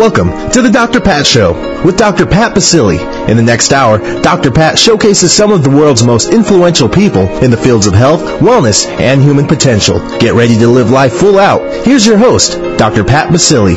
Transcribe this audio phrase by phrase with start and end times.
[0.00, 0.98] Welcome to the Dr.
[0.98, 1.52] Pat Show
[1.84, 2.24] with Dr.
[2.24, 2.98] Pat Baccili.
[3.28, 4.50] In the next hour, Dr.
[4.50, 8.86] Pat showcases some of the world's most influential people in the fields of health, wellness,
[8.98, 9.98] and human potential.
[10.16, 11.60] Get ready to live life full out.
[11.84, 13.04] Here's your host, Dr.
[13.04, 13.76] Pat Baccili.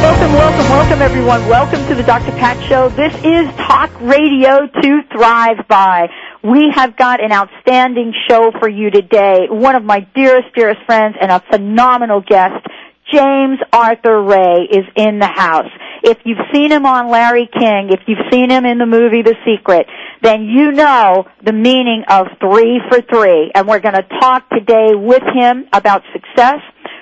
[0.00, 1.48] Welcome, welcome, welcome everyone.
[1.48, 2.30] Welcome to the Dr.
[2.38, 2.88] Pat Show.
[2.90, 6.08] This is Talk Radio to Thrive By.
[6.44, 9.48] We have got an outstanding show for you today.
[9.50, 12.64] One of my dearest, dearest friends and a phenomenal guest.
[13.12, 15.70] James Arthur Ray is in the house.
[16.02, 19.34] If you've seen him on Larry King, if you've seen him in the movie The
[19.44, 19.86] Secret,
[20.22, 23.50] then you know the meaning of three for three.
[23.54, 26.60] And we're going to talk today with him about success.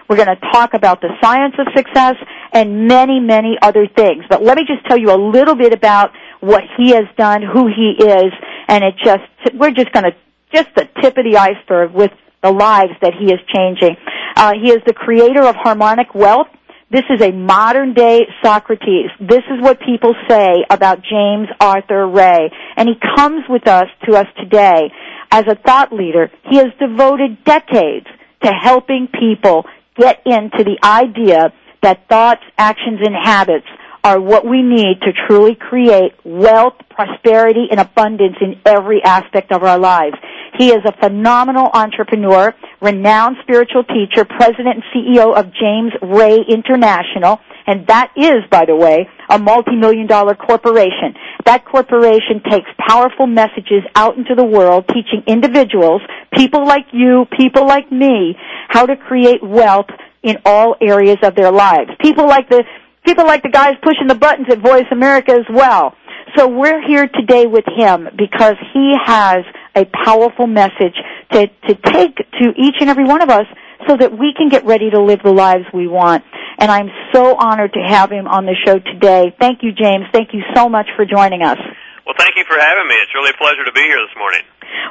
[0.09, 2.15] We're going to talk about the science of success
[2.53, 4.25] and many, many other things.
[4.29, 6.11] But let me just tell you a little bit about
[6.41, 8.33] what he has done, who he is,
[8.69, 10.17] and it just, we're just going to,
[10.53, 13.97] just the tip of the iceberg with the lives that he is changing.
[14.37, 16.49] Uh, he is the creator of harmonic wealth.
[16.91, 19.11] This is a modern day Socrates.
[19.21, 22.51] This is what people say about James Arthur Ray.
[22.77, 24.91] And he comes with us to us today
[25.31, 26.31] as a thought leader.
[26.51, 28.07] He has devoted decades
[28.43, 29.67] to helping people
[29.97, 33.67] get into the idea that thoughts, actions, and habits
[34.05, 39.63] are what we need to truly create wealth, prosperity, and abundance in every aspect of
[39.63, 40.17] our lives.
[40.57, 47.41] He is a phenomenal entrepreneur, renowned spiritual teacher, president and CEO of James Ray International,
[47.67, 51.15] and that is, by the way, a multi-million dollar corporation.
[51.45, 56.01] That corporation takes powerful messages out into the world, teaching individuals,
[56.35, 58.37] people like you, people like me,
[58.69, 59.91] how to create wealth
[60.23, 61.91] in all areas of their lives.
[62.01, 62.65] People like the
[63.05, 65.95] people like the guys pushing the buttons at Voice America as well.
[66.37, 69.39] So we're here today with him because he has
[69.79, 70.97] a powerful message
[71.33, 73.47] to, to take to each and every one of us
[73.87, 76.25] so that we can get ready to live the lives we want.
[76.59, 79.35] And I'm so honored to have him on the show today.
[79.39, 80.07] Thank you, James.
[80.13, 81.59] Thank you so much for joining us.
[82.05, 82.95] Well, thank you for having me.
[82.97, 84.41] It's really a pleasure to be here this morning.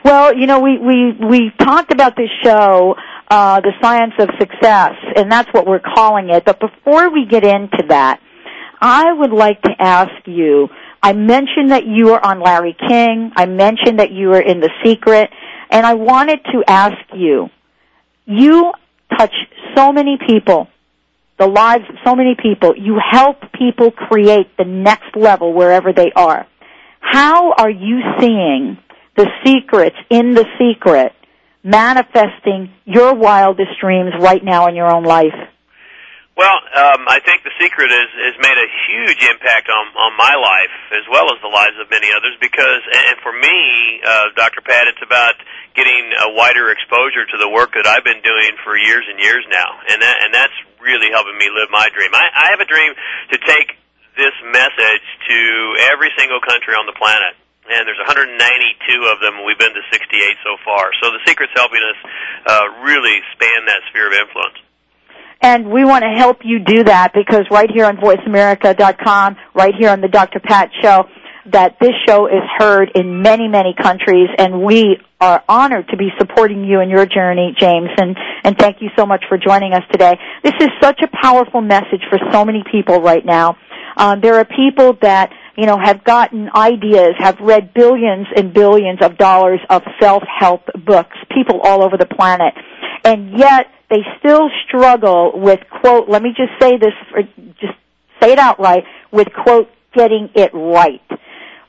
[0.03, 2.95] Well, you know, we we we talked about this show,
[3.29, 6.45] uh, the science of success, and that's what we're calling it.
[6.45, 8.19] But before we get into that,
[8.79, 10.69] I would like to ask you.
[11.01, 13.31] I mentioned that you were on Larry King.
[13.35, 15.29] I mentioned that you were in The Secret,
[15.69, 17.49] and I wanted to ask you.
[18.25, 18.73] You
[19.17, 19.33] touch
[19.75, 20.67] so many people,
[21.39, 22.75] the lives of so many people.
[22.75, 26.45] You help people create the next level wherever they are.
[26.99, 28.77] How are you seeing
[29.15, 31.13] the secrets in the secret
[31.63, 35.35] manifesting your wildest dreams right now in your own life?
[36.37, 40.37] Well, um, I think the secret is has made a huge impact on on my
[40.37, 42.37] life as well as the lives of many others.
[42.37, 43.57] Because, and for me,
[44.05, 44.61] uh, Dr.
[44.61, 45.33] Pat, it's about
[45.73, 49.49] getting a wider exposure to the work that I've been doing for years and years
[49.49, 52.13] now, and that and that's really helping me live my dream.
[52.13, 52.93] I, I have a dream
[53.33, 53.73] to take
[54.13, 55.39] this message to
[55.89, 57.33] every single country on the planet
[57.67, 58.39] and there's 192
[59.11, 59.43] of them.
[59.43, 59.99] We've been to 68
[60.39, 60.95] so far.
[61.03, 61.99] So the secret's helping us
[62.47, 64.55] uh, really span that sphere of influence.
[65.41, 69.89] And we want to help you do that because right here on VoiceAmerica.com, right here
[69.89, 70.39] on the Dr.
[70.39, 71.05] Pat Show,
[71.51, 76.09] that this show is heard in many, many countries, and we are honored to be
[76.19, 77.89] supporting you in your journey, James.
[77.97, 80.19] And, and thank you so much for joining us today.
[80.43, 83.57] This is such a powerful message for so many people right now.
[83.95, 88.99] Um, there are people that you know have gotten ideas, have read billions and billions
[89.01, 91.17] of dollars of self-help books.
[91.33, 92.53] People all over the planet,
[93.03, 96.09] and yet they still struggle with quote.
[96.09, 97.23] Let me just say this, or
[97.59, 97.77] just
[98.21, 98.83] say it outright.
[99.11, 101.01] With quote, getting it right.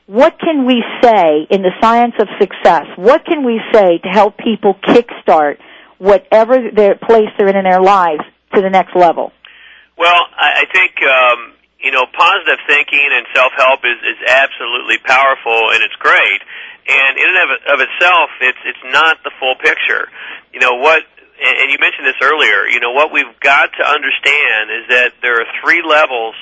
[0.05, 2.87] What can we say in the science of success?
[2.95, 5.57] What can we say to help people kickstart
[5.99, 8.23] whatever their place they're in in their lives
[8.55, 9.31] to the next level?
[9.97, 15.83] Well, I, think um, you know, positive thinking and self-help is, is absolutely powerful and
[15.83, 16.41] it's great.
[16.87, 20.09] And in and of, of itself, it's, it's not the full picture.
[20.53, 21.03] You know, what,
[21.39, 25.39] and you mentioned this earlier, you know, what we've got to understand is that there
[25.39, 26.35] are three levels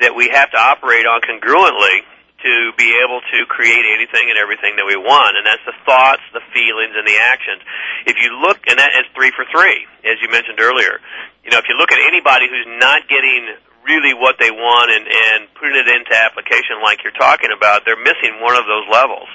[0.00, 2.04] that we have to operate on congruently
[2.44, 6.20] to be able to create anything and everything that we want, and that's the thoughts,
[6.36, 7.64] the feelings, and the actions.
[8.04, 11.00] If you look, and that is three for three, as you mentioned earlier.
[11.40, 13.48] You know, if you look at anybody who's not getting
[13.88, 18.00] really what they want and, and putting it into application like you're talking about, they're
[18.00, 19.28] missing one of those levels.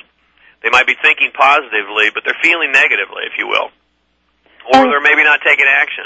[0.61, 3.73] They might be thinking positively, but they're feeling negatively, if you will.
[4.73, 6.05] Or they're maybe not taking action.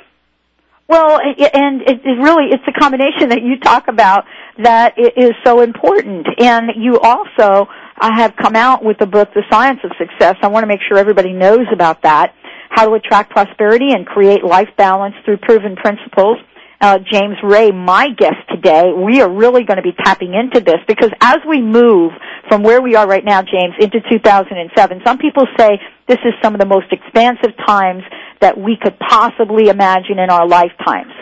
[0.88, 4.26] Well, and it it really it's the combination that you talk about
[4.62, 6.28] that is so important.
[6.38, 7.68] And you also
[8.00, 10.36] uh, have come out with the book, The Science of Success.
[10.42, 12.36] I want to make sure everybody knows about that.
[12.70, 16.38] How to attract prosperity and create life balance through proven principles.
[16.84, 20.80] Uh, James Ray, my guest today, we are really going to be tapping into this
[20.86, 22.12] because as we move
[22.50, 26.54] from where we are right now, James, into 2007, some people say this is some
[26.54, 28.04] of the most expansive times
[28.42, 31.14] that we could possibly imagine in our lifetimes.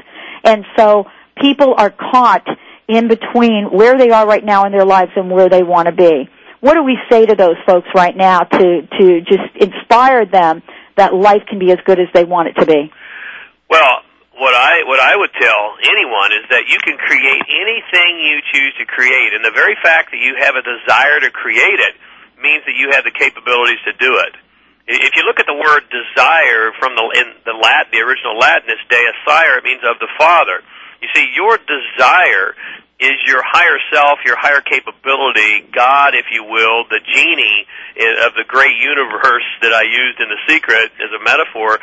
[0.43, 1.05] And so
[1.39, 2.47] people are caught
[2.87, 5.91] in between where they are right now in their lives and where they want to
[5.91, 6.27] be.
[6.61, 10.63] What do we say to those folks right now to, to just inspire them
[10.97, 12.91] that life can be as good as they want it to be?
[13.69, 14.01] Well,
[14.41, 18.73] what I what I would tell anyone is that you can create anything you choose
[18.81, 21.93] to create, and the very fact that you have a desire to create it
[22.41, 24.33] means that you have the capabilities to do it.
[24.89, 28.65] If you look at the word desire from the in the Latin, the original Latin
[28.73, 30.65] is Deus Sire, it means of the Father.
[31.05, 32.57] You see, your desire
[32.97, 37.65] is your higher self, your higher capability, God, if you will, the genie
[37.97, 41.81] eh, of the great universe that I used in The Secret as a metaphor,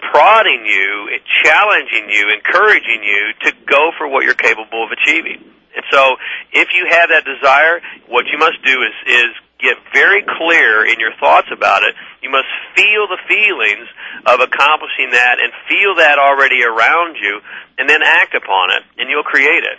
[0.00, 5.42] prodding you, challenging you, encouraging you to go for what you're capable of achieving.
[5.76, 6.16] And so,
[6.52, 11.00] if you have that desire, what you must do is, is get very clear in
[11.00, 11.94] your thoughts about it.
[12.22, 13.88] You must feel the feelings
[14.24, 17.40] of accomplishing that and feel that already around you,
[17.78, 19.78] and then act upon it, and you'll create it.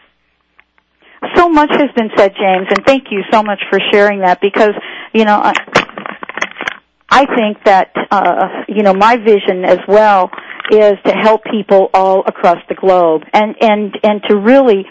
[1.36, 4.74] So much has been said, James, and thank you so much for sharing that because,
[5.14, 5.54] you know, I,
[7.10, 10.30] I think that, uh, you know, my vision as well
[10.72, 14.86] is to help people all across the globe and, and, and to really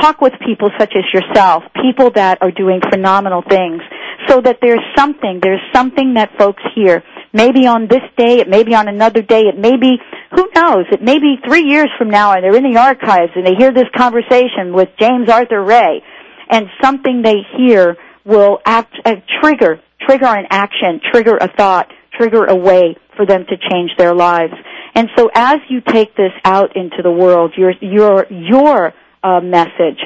[0.00, 3.82] talk with people such as yourself, people that are doing phenomenal things,
[4.28, 7.02] so that there's something, there's something that folks hear.
[7.32, 9.98] Maybe on this day, it may be on another day, it may be,
[10.34, 13.46] who knows, it may be three years from now and they're in the archives and
[13.46, 16.02] they hear this conversation with James Arthur Ray
[16.48, 22.44] and something they hear will act, uh, trigger, trigger an action, trigger a thought, trigger
[22.44, 24.54] a way for them to change their lives.
[24.94, 30.00] And so as you take this out into the world, your, your, your uh, message,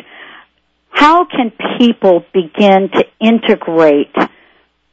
[0.91, 4.15] how can people begin to integrate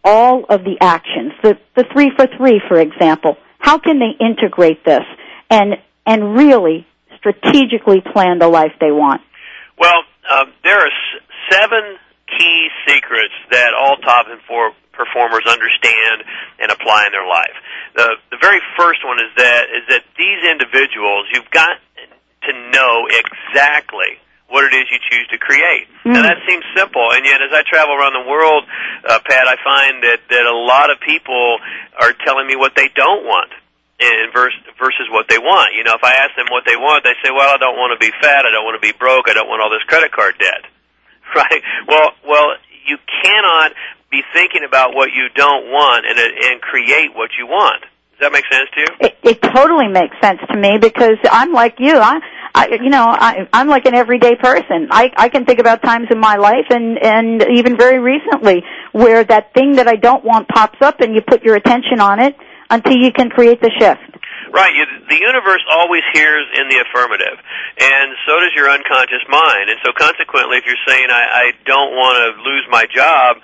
[0.04, 3.38] all of the actions, the, the three for three, for example?
[3.60, 5.04] How can they integrate this
[5.50, 6.86] and, and really
[7.18, 9.22] strategically plan the life they want?
[9.78, 11.22] Well, um, there are s-
[11.52, 16.26] seven key secrets that all top and for performers understand
[16.60, 17.56] and apply in their life.
[17.96, 21.78] The the very first one is that is that these individuals you've got
[22.50, 24.20] to know exactly
[24.50, 25.88] what it is you choose to create.
[26.08, 28.64] Now that seems simple, and yet as I travel around the world,
[29.04, 31.60] uh, Pat, I find that that a lot of people
[32.00, 33.52] are telling me what they don't want
[34.00, 35.74] in verse, versus what they want.
[35.76, 37.98] You know, if I ask them what they want, they say, "Well, I don't want
[37.98, 38.46] to be fat.
[38.46, 39.30] I don't want to be broke.
[39.30, 40.66] I don't want all this credit card debt."
[41.36, 41.62] Right?
[41.88, 42.56] Well, well,
[42.88, 43.74] you cannot
[44.10, 47.84] be thinking about what you don't want and and create what you want.
[48.18, 48.88] Does that make sense to you?
[49.00, 51.96] It, it totally makes sense to me because I'm like you.
[51.98, 52.20] I,
[52.56, 54.88] I you know, I, I'm like an everyday person.
[54.90, 59.24] I, I can think about times in my life and and even very recently where
[59.24, 62.36] that thing that I don't want pops up, and you put your attention on it
[62.72, 64.17] until you can create the shift.
[64.52, 64.74] Right.
[64.74, 67.36] You, the universe always hears in the affirmative,
[67.80, 69.70] and so does your unconscious mind.
[69.70, 73.38] And so, consequently, if you're saying, I, I don't want to lose my job,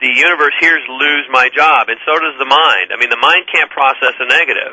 [0.00, 2.88] the universe hears lose my job, and so does the mind.
[2.88, 4.72] I mean, the mind can't process a negative.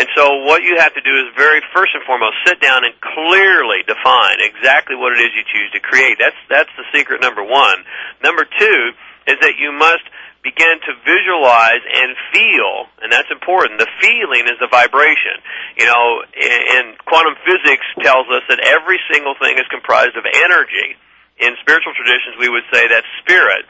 [0.00, 2.96] And so, what you have to do is very first and foremost sit down and
[3.00, 6.16] clearly define exactly what it is you choose to create.
[6.18, 7.84] That's that's the secret number one.
[8.24, 8.96] Number two
[9.28, 10.08] is that you must
[10.42, 13.78] begin to visualize and feel, and that's important.
[13.78, 15.38] The feeling is the vibration.
[15.78, 20.98] You know, and quantum physics tells us that every single thing is comprised of energy.
[21.38, 23.64] In spiritual traditions, we would say that's spirit,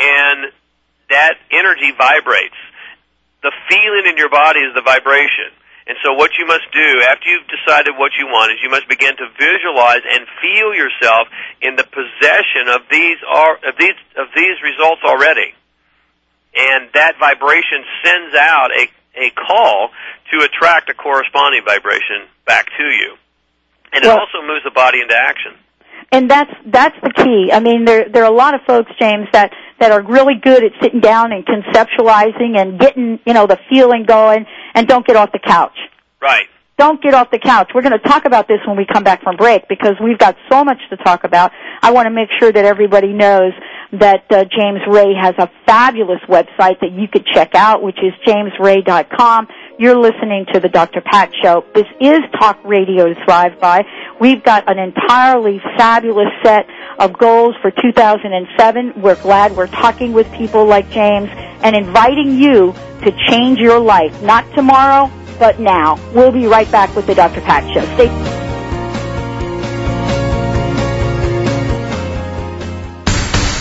[0.00, 0.52] and
[1.12, 2.58] that energy vibrates.
[3.44, 5.52] The feeling in your body is the vibration.
[5.86, 8.88] And so what you must do after you've decided what you want is you must
[8.88, 11.28] begin to visualize and feel yourself
[11.62, 15.54] in the possession of these are of these of these results already
[16.56, 18.88] and that vibration sends out a,
[19.26, 19.90] a call
[20.32, 23.16] to attract a corresponding vibration back to you.
[23.92, 25.54] And it Well- also moves the body into action.
[26.12, 27.50] And that's that's the key.
[27.52, 30.62] I mean, there there are a lot of folks, James, that that are really good
[30.62, 35.16] at sitting down and conceptualizing and getting you know the feeling going, and don't get
[35.16, 35.76] off the couch.
[36.22, 36.46] Right.
[36.78, 37.70] don't get off the couch.
[37.74, 40.36] We're going to talk about this when we come back from break because we've got
[40.50, 41.50] so much to talk about.
[41.82, 43.52] I want to make sure that everybody knows
[43.92, 48.12] that uh, James Ray has a fabulous website that you could check out, which is
[48.26, 49.48] jamesray.com.
[49.78, 51.02] You're listening to the Dr.
[51.02, 51.64] Pat Show.
[51.74, 53.84] This is Talk Radio Thrive By.
[54.20, 56.66] We've got an entirely fabulous set
[56.98, 59.02] of goals for 2007.
[59.02, 61.28] We're glad we're talking with people like James
[61.62, 64.22] and inviting you to change your life.
[64.22, 65.96] Not tomorrow, but now.
[66.14, 67.42] We'll be right back with the Dr.
[67.42, 67.84] Pat Show.
[67.94, 68.35] Stay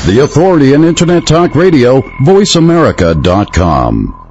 [0.06, 4.22] The authority in Internet Talk Radio, VoiceAmerica.com.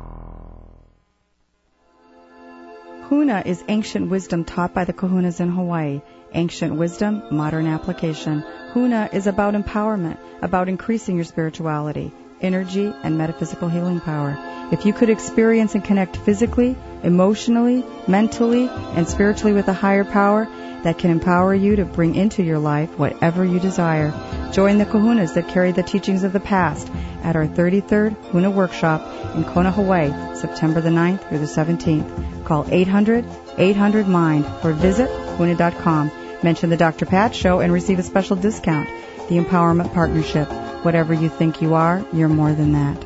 [3.09, 6.01] Huna is ancient wisdom taught by the kahunas in Hawaii.
[6.33, 8.45] Ancient wisdom, modern application.
[8.73, 14.37] Huna is about empowerment, about increasing your spirituality, energy, and metaphysical healing power.
[14.73, 20.49] If you could experience and connect physically, emotionally, mentally, and spiritually with a higher power
[20.83, 24.13] that can empower you to bring into your life whatever you desire,
[24.53, 26.91] join the kahunas that carry the teachings of the past
[27.23, 32.45] at our 33rd Huna Workshop in Kona, Hawaii, September the 9th through the 17th.
[32.45, 36.11] Call 800-800-MIND or visit huna.com.
[36.43, 37.07] Mention the Dr.
[37.07, 38.89] Pat Show and receive a special discount.
[39.29, 40.49] The Empowerment Partnership.
[40.85, 43.03] Whatever you think you are, you're more than that.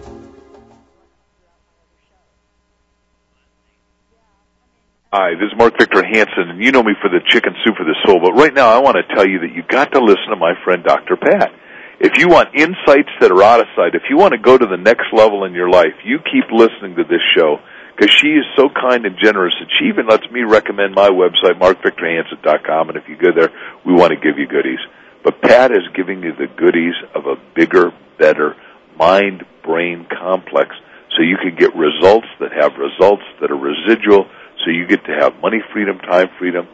[5.12, 7.84] Hi, this is Mark Victor Hansen, and you know me for the chicken soup for
[7.84, 10.26] the soul, but right now I want to tell you that you got to listen
[10.30, 11.14] to my friend Dr.
[11.14, 11.54] Pat.
[12.00, 14.66] If you want insights that are out of sight, if you want to go to
[14.66, 17.62] the next level in your life, you keep listening to this show
[17.94, 21.62] because she is so kind and generous and she even lets me recommend my website,
[21.62, 23.54] markvictorhansen.com, and if you go there,
[23.86, 24.82] we want to give you goodies.
[25.28, 28.56] But Pat is giving you the goodies of a bigger, better
[28.98, 30.70] mind-brain complex
[31.14, 34.24] so you can get results that have results that are residual
[34.64, 36.66] so you get to have money freedom, time freedom,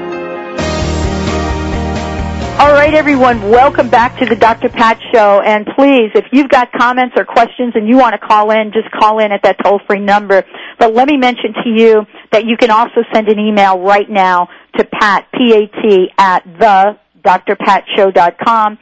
[2.66, 4.68] All right, everyone, welcome back to the Dr.
[4.68, 5.40] Pat Show.
[5.40, 8.90] And please, if you've got comments or questions and you want to call in, just
[8.90, 10.42] call in at that toll-free number.
[10.76, 14.48] But let me mention to you that you can also send an email right now
[14.76, 18.78] to Pat, P-A-T, at the drpatshow.com,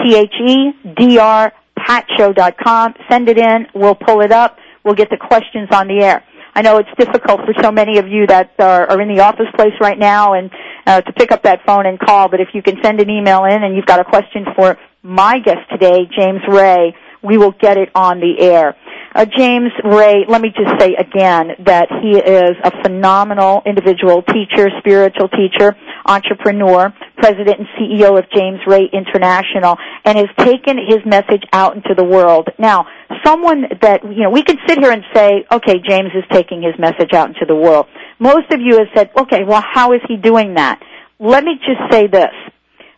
[0.00, 2.94] T-H-E-D-R, patshow.com.
[3.10, 3.66] Send it in.
[3.74, 4.58] We'll pull it up.
[4.84, 6.22] We'll get the questions on the air.
[6.54, 9.48] I know it's difficult for so many of you that are, are in the office
[9.56, 10.52] place right now and
[10.86, 13.44] uh, to pick up that phone and call, but if you can send an email
[13.44, 17.76] in and you've got a question for my guest today, James Ray, we will get
[17.76, 18.76] it on the air.
[19.14, 24.68] Uh, James Ray, let me just say again that he is a phenomenal individual, teacher,
[24.80, 31.44] spiritual teacher, entrepreneur, president and CEO of James Ray International, and has taken his message
[31.52, 32.48] out into the world.
[32.58, 32.86] Now,
[33.24, 36.74] someone that, you know, we could sit here and say, okay, James is taking his
[36.78, 37.86] message out into the world.
[38.18, 40.80] Most of you have said, okay, well, how is he doing that?
[41.18, 42.32] Let me just say this,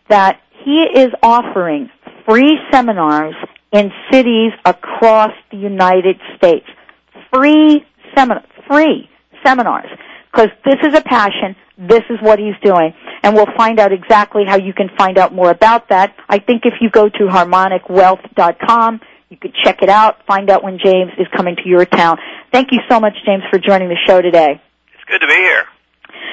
[0.09, 1.89] that he is offering
[2.27, 3.35] free seminars
[3.71, 6.65] in cities across the United States.
[7.33, 9.09] Free seminar, free
[9.45, 9.89] seminars.
[10.31, 11.55] Because this is a passion.
[11.77, 12.93] This is what he's doing.
[13.23, 16.15] And we'll find out exactly how you can find out more about that.
[16.27, 20.79] I think if you go to harmonicwealth.com, you could check it out, find out when
[20.83, 22.17] James is coming to your town.
[22.51, 24.61] Thank you so much, James, for joining the show today.
[25.07, 25.63] Good to be here.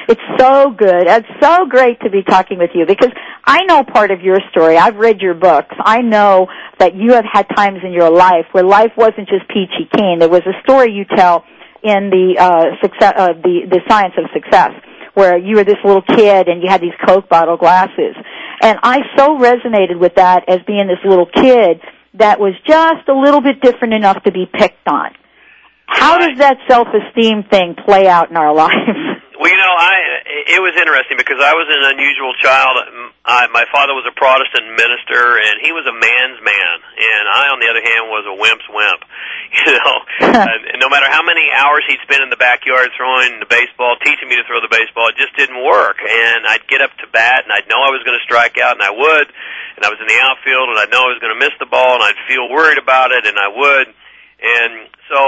[0.08, 1.06] It's so good.
[1.06, 3.10] It's so great to be talking with you because
[3.44, 4.76] I know part of your story.
[4.76, 5.74] I've read your books.
[5.78, 9.88] I know that you have had times in your life where life wasn't just peachy
[9.94, 10.18] keen.
[10.18, 11.44] There was a story you tell
[11.82, 14.72] in the uh, success, uh, the the science of success,
[15.14, 18.16] where you were this little kid and you had these Coke bottle glasses,
[18.60, 21.80] and I so resonated with that as being this little kid
[22.14, 25.12] that was just a little bit different enough to be picked on.
[25.94, 29.22] How does that self-esteem thing play out in our lives?
[29.38, 29.94] Well, you know, I
[30.56, 32.80] it was interesting because I was an unusual child.
[33.28, 37.52] I, my father was a Protestant minister, and he was a man's man, and I,
[37.52, 39.02] on the other hand, was a wimp's wimp.
[39.54, 39.94] You know,
[40.74, 44.26] and no matter how many hours he'd spend in the backyard throwing the baseball, teaching
[44.26, 46.02] me to throw the baseball, it just didn't work.
[46.02, 48.74] And I'd get up to bat, and I'd know I was going to strike out,
[48.74, 49.30] and I would.
[49.78, 51.70] And I was in the outfield, and I'd know I was going to miss the
[51.70, 53.86] ball, and I'd feel worried about it, and I would.
[54.42, 55.18] And so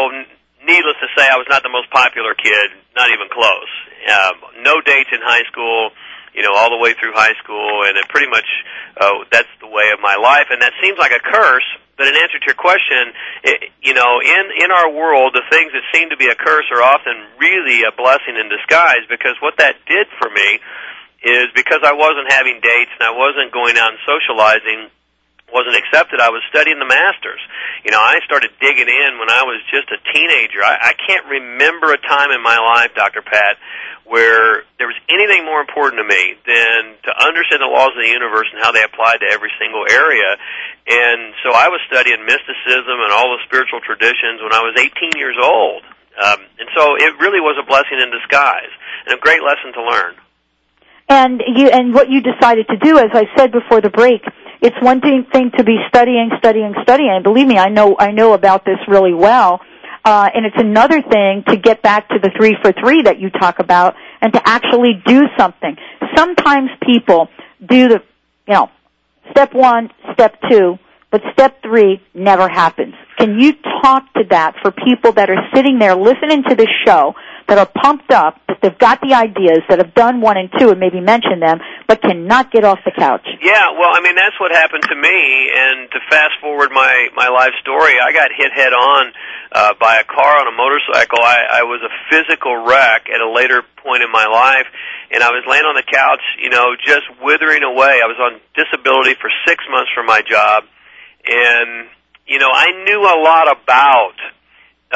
[0.66, 3.70] needless to say, I was not the most popular kid, not even close.
[4.06, 5.90] Um, no dates in high school,
[6.35, 8.46] you know, all the way through high school, and it pretty much
[9.00, 10.50] uh, that's the way of my life.
[10.50, 11.64] And that seems like a curse,
[11.96, 15.73] but in answer to your question, it, you know, in in our world, the things
[15.73, 19.06] that seem to be a curse are often really a blessing in disguise.
[19.08, 20.61] Because what that did for me
[21.25, 24.92] is because I wasn't having dates and I wasn't going out and socializing
[25.53, 27.38] wasn't accepted, I was studying the masters.
[27.85, 30.62] You know, I started digging in when I was just a teenager.
[30.62, 33.23] I, I can't remember a time in my life, Dr.
[33.23, 33.57] Pat,
[34.03, 38.11] where there was anything more important to me than to understand the laws of the
[38.11, 40.35] universe and how they applied to every single area.
[40.87, 45.15] And so I was studying mysticism and all the spiritual traditions when I was 18
[45.15, 45.83] years old.
[46.17, 48.73] Um, and so it really was a blessing in disguise
[49.07, 50.15] and a great lesson to learn.
[51.09, 54.23] And you and what you decided to do, as I said before the break,
[54.66, 55.25] it's one thing,
[55.56, 57.23] to be studying, studying, studying.
[57.23, 59.61] Believe me, I know I know about this really well.
[60.04, 63.30] Uh, and it's another thing to get back to the three for three that you
[63.30, 65.76] talk about and to actually do something.
[66.16, 67.28] Sometimes people
[67.61, 68.02] do the,
[68.46, 68.70] you know,
[69.32, 70.78] step one, step two,
[71.11, 72.94] but step three never happens.
[73.18, 77.14] Can you talk to that for people that are sitting there listening to this show
[77.49, 80.71] that are pumped up, that they've got the ideas, that have done one and two
[80.71, 83.26] and maybe mentioned them, but cannot get off the couch.
[83.41, 85.50] Yeah, well, I mean that's what happened to me.
[85.54, 89.13] And to fast forward my my life story, I got hit head on
[89.52, 91.23] uh, by a car on a motorcycle.
[91.23, 94.67] I, I was a physical wreck at a later point in my life,
[95.13, 98.02] and I was laying on the couch, you know, just withering away.
[98.02, 100.65] I was on disability for six months from my job,
[101.26, 101.87] and
[102.26, 104.19] you know, I knew a lot about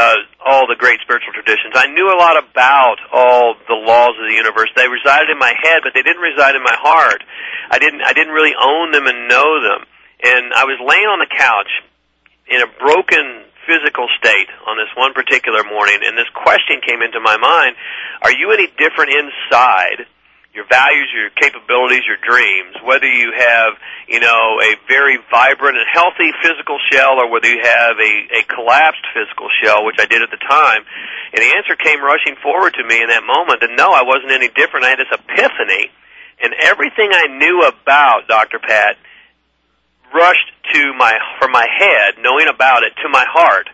[0.01, 1.77] uh, all the great spiritual traditions.
[1.77, 4.73] I knew a lot about all the laws of the universe.
[4.73, 7.21] They resided in my head, but they didn't reside in my heart.
[7.69, 8.01] I didn't.
[8.01, 9.85] I didn't really own them and know them.
[10.25, 11.69] And I was laying on the couch
[12.49, 17.21] in a broken physical state on this one particular morning, and this question came into
[17.21, 17.77] my mind:
[18.25, 20.09] Are you any different inside?
[20.55, 25.87] Your values, your capabilities, your dreams, whether you have, you know, a very vibrant and
[25.87, 30.23] healthy physical shell or whether you have a, a collapsed physical shell, which I did
[30.23, 30.83] at the time.
[31.33, 34.33] And the answer came rushing forward to me in that moment that no, I wasn't
[34.35, 34.87] any different.
[34.87, 35.95] I had this epiphany
[36.43, 38.59] and everything I knew about Dr.
[38.59, 38.99] Pat
[40.13, 43.71] rushed to my, from my head, knowing about it, to my heart.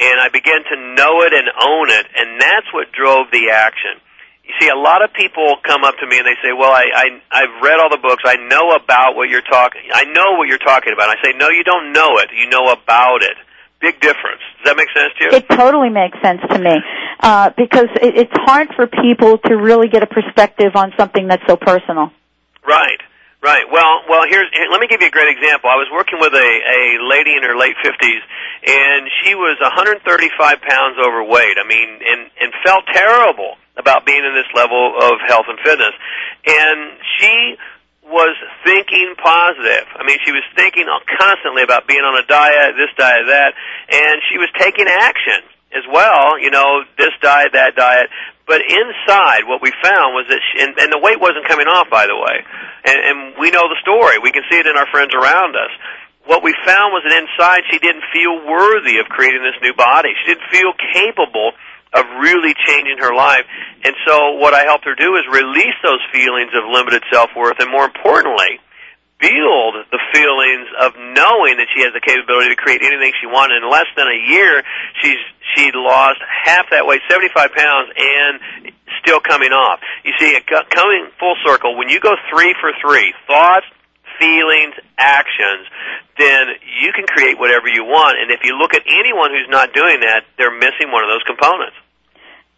[0.00, 4.00] And I began to know it and own it, and that's what drove the action
[4.44, 6.84] you see, a lot of people come up to me and they say, "Well, I,
[6.92, 8.22] I I've read all the books.
[8.26, 9.80] I know about what you're talking.
[9.92, 12.28] I know what you're talking about." And I say, "No, you don't know it.
[12.36, 13.36] You know about it."
[13.80, 14.40] Big difference.
[14.60, 15.30] Does that make sense to you?
[15.32, 16.76] It totally makes sense to me
[17.20, 21.44] uh, because it, it's hard for people to really get a perspective on something that's
[21.46, 22.12] so personal.
[22.66, 23.00] Right.
[23.42, 23.64] Right.
[23.68, 25.68] Well, well, here's here, let me give you a great example.
[25.68, 28.24] I was working with a a lady in her late 50s
[28.64, 30.04] and she was 135
[30.64, 31.56] pounds overweight.
[31.60, 35.94] I mean, and and felt terrible about being in this level of health and fitness.
[36.46, 37.56] And she
[38.04, 39.88] was thinking positive.
[39.96, 40.86] I mean, she was thinking
[41.18, 43.54] constantly about being on a diet, this diet, that,
[43.90, 45.40] and she was taking action
[45.74, 48.06] as well, you know, this diet, that diet,
[48.46, 51.88] but inside, what we found was that, she, and, and the weight wasn't coming off,
[51.88, 52.44] by the way.
[52.84, 54.20] And, and we know the story.
[54.20, 55.72] We can see it in our friends around us.
[56.28, 60.12] What we found was that inside, she didn't feel worthy of creating this new body.
[60.20, 61.56] She didn't feel capable
[61.94, 63.46] of really changing her life.
[63.84, 67.58] And so, what I helped her do is release those feelings of limited self worth,
[67.60, 68.60] and more importantly,
[69.20, 73.62] build the feelings of knowing that she has the capability to create anything she wanted.
[73.62, 74.62] In less than a year,
[75.00, 75.22] she's
[75.54, 79.78] she lost half that weight, 75 pounds, and still coming off.
[80.02, 81.76] You see, it coming full circle.
[81.78, 83.66] When you go three for three, thoughts,
[84.18, 85.66] feelings, actions,
[86.18, 88.18] then you can create whatever you want.
[88.18, 91.22] And if you look at anyone who's not doing that, they're missing one of those
[91.26, 91.76] components.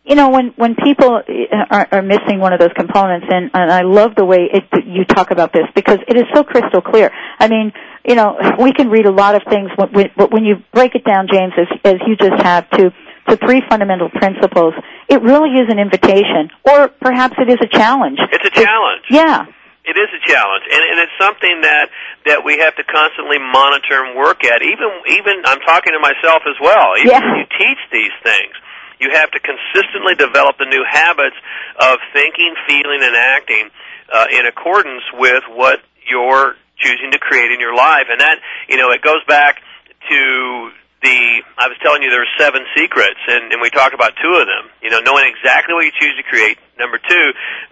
[0.06, 3.72] You know, when when people uh, are, are missing one of those components, and, and
[3.72, 7.10] I love the way it, you talk about this because it is so crystal clear.
[7.40, 7.72] I mean,
[8.06, 11.26] you know, we can read a lot of things, but when you break it down,
[11.26, 12.94] James, as, as you just have to
[13.28, 14.74] to three fundamental principles,
[15.08, 18.18] it really is an invitation, or perhaps it is a challenge.
[18.30, 19.10] It's a challenge.
[19.10, 19.46] Yeah.
[19.86, 21.90] It is a challenge, and, and it's something that
[22.26, 24.58] that we have to constantly monitor and work at.
[24.62, 26.98] Even even I'm talking to myself as well.
[26.98, 27.22] Even yeah.
[27.22, 28.50] when you teach these things,
[29.00, 31.36] you have to consistently develop the new habits
[31.78, 33.70] of thinking, feeling, and acting
[34.12, 38.06] uh, in accordance with what you're choosing to create in your life.
[38.10, 39.62] And that, you know, it goes back
[40.08, 40.70] to
[41.02, 44.32] the I was telling you there are seven secrets, and, and we talked about two
[44.40, 44.72] of them.
[44.80, 46.58] You know, knowing exactly what you choose to create.
[46.78, 47.26] Number two,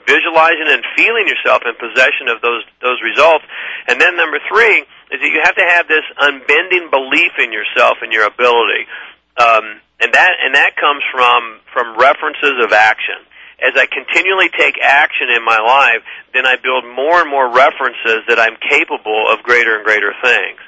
[0.06, 3.44] visualizing and feeling yourself in possession of those those results.
[3.88, 7.98] And then number three is that you have to have this unbending belief in yourself
[8.02, 8.88] and your ability.
[9.36, 13.16] Um, and that and that comes from from references of action.
[13.62, 16.02] As I continually take action in my life,
[16.34, 20.58] then I build more and more references that I'm capable of greater and greater things.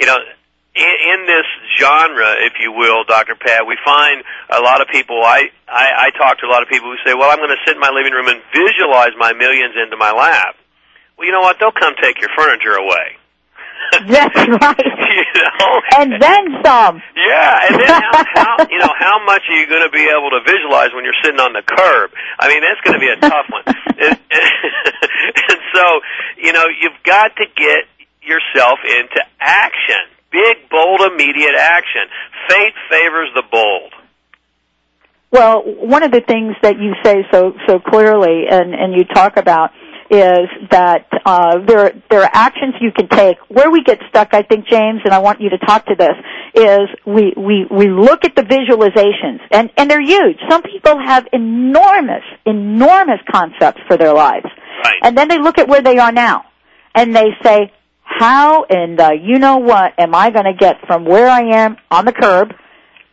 [0.00, 0.16] You know,
[0.76, 1.48] in, in this
[1.80, 3.34] genre, if you will, Dr.
[3.34, 5.20] Pat, we find a lot of people.
[5.24, 7.62] I, I I talk to a lot of people who say, "Well, I'm going to
[7.66, 10.54] sit in my living room and visualize my millions into my lap."
[11.18, 11.58] Well, you know what?
[11.58, 13.16] They'll come take your furniture away.
[14.06, 14.86] That's right.
[15.42, 17.02] know, and then some.
[17.16, 20.30] Yeah, and then how, how you know how much are you going to be able
[20.30, 22.10] to visualize when you're sitting on the curb?
[22.38, 23.64] I mean, that's going to be a tough one.
[24.06, 25.84] and, and so,
[26.38, 27.88] you know, you've got to get
[28.22, 30.10] yourself into action.
[30.30, 32.02] Big, bold, immediate action.
[32.48, 33.92] Fate favors the bold.
[35.30, 39.36] Well, one of the things that you say so so clearly, and and you talk
[39.36, 39.70] about
[40.10, 43.38] is that uh, there there are actions you can take.
[43.48, 46.14] Where we get stuck, I think, James, and I want you to talk to this,
[46.54, 50.38] is we we we look at the visualizations, and and they're huge.
[50.48, 54.46] Some people have enormous enormous concepts for their lives,
[54.84, 55.00] right.
[55.02, 56.44] and then they look at where they are now,
[56.94, 61.04] and they say, how and uh, you know what am I going to get from
[61.04, 62.50] where I am on the curb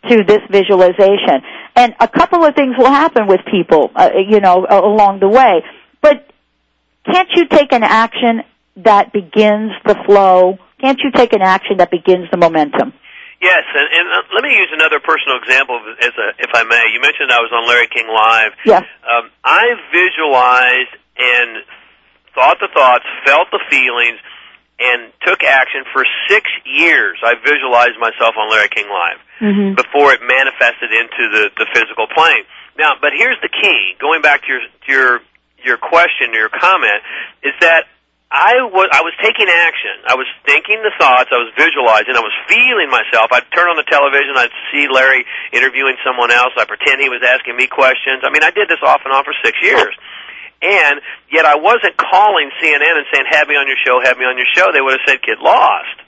[0.10, 1.42] to this visualization?
[1.76, 5.64] And a couple of things will happen with people, uh, you know, along the way.
[6.02, 6.33] But
[7.06, 8.44] can't you take an action
[8.78, 10.58] that begins the flow?
[10.80, 12.94] Can't you take an action that begins the momentum?
[13.42, 16.96] Yes, and, and uh, let me use another personal example, as a, if I may.
[16.96, 18.52] You mentioned I was on Larry King Live.
[18.64, 18.84] Yes.
[19.04, 21.64] Um, I visualized and
[22.34, 24.18] thought the thoughts, felt the feelings,
[24.80, 27.20] and took action for six years.
[27.24, 29.76] I visualized myself on Larry King Live mm-hmm.
[29.76, 32.48] before it manifested into the, the physical plane.
[32.80, 33.94] Now, but here's the key.
[34.00, 35.20] Going back to your to your
[35.64, 37.02] your question, or your comment,
[37.44, 37.88] is that
[38.34, 40.10] I was I was taking action.
[40.10, 41.30] I was thinking the thoughts.
[41.30, 42.18] I was visualizing.
[42.18, 43.30] I was feeling myself.
[43.30, 44.34] I'd turn on the television.
[44.34, 45.22] I'd see Larry
[45.54, 46.50] interviewing someone else.
[46.58, 48.26] I pretend he was asking me questions.
[48.26, 49.94] I mean, I did this off and on for six years.
[50.66, 50.98] And
[51.30, 54.02] yet I wasn't calling CNN and saying, "Have me on your show.
[54.02, 56.02] Have me on your show." They would have said, "Get lost."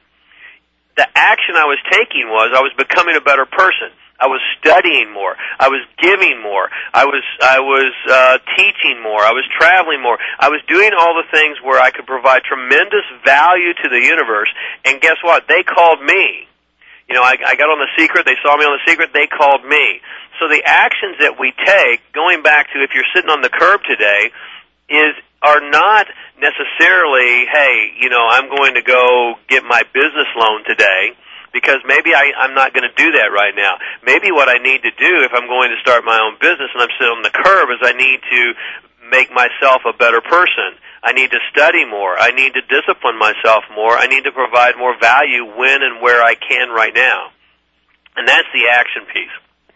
[0.98, 3.94] The action I was taking was I was becoming a better person.
[4.20, 5.36] I was studying more.
[5.60, 6.72] I was giving more.
[6.94, 9.20] I was I was uh, teaching more.
[9.20, 10.18] I was traveling more.
[10.40, 14.48] I was doing all the things where I could provide tremendous value to the universe.
[14.86, 15.48] And guess what?
[15.48, 16.48] They called me.
[17.12, 18.26] You know, I, I got on the secret.
[18.26, 19.12] They saw me on the secret.
[19.14, 20.00] They called me.
[20.40, 23.82] So the actions that we take, going back to if you're sitting on the curb
[23.84, 24.32] today,
[24.90, 26.08] is are not
[26.40, 31.14] necessarily, hey, you know, I'm going to go get my business loan today
[31.56, 33.80] because maybe I, I'm not going to do that right now.
[34.04, 36.84] Maybe what I need to do if I'm going to start my own business and
[36.84, 38.42] I'm sitting on the curb is I need to
[39.08, 40.76] make myself a better person.
[41.00, 42.20] I need to study more.
[42.20, 43.96] I need to discipline myself more.
[43.96, 47.32] I need to provide more value when and where I can right now.
[48.20, 49.36] And that's the action piece.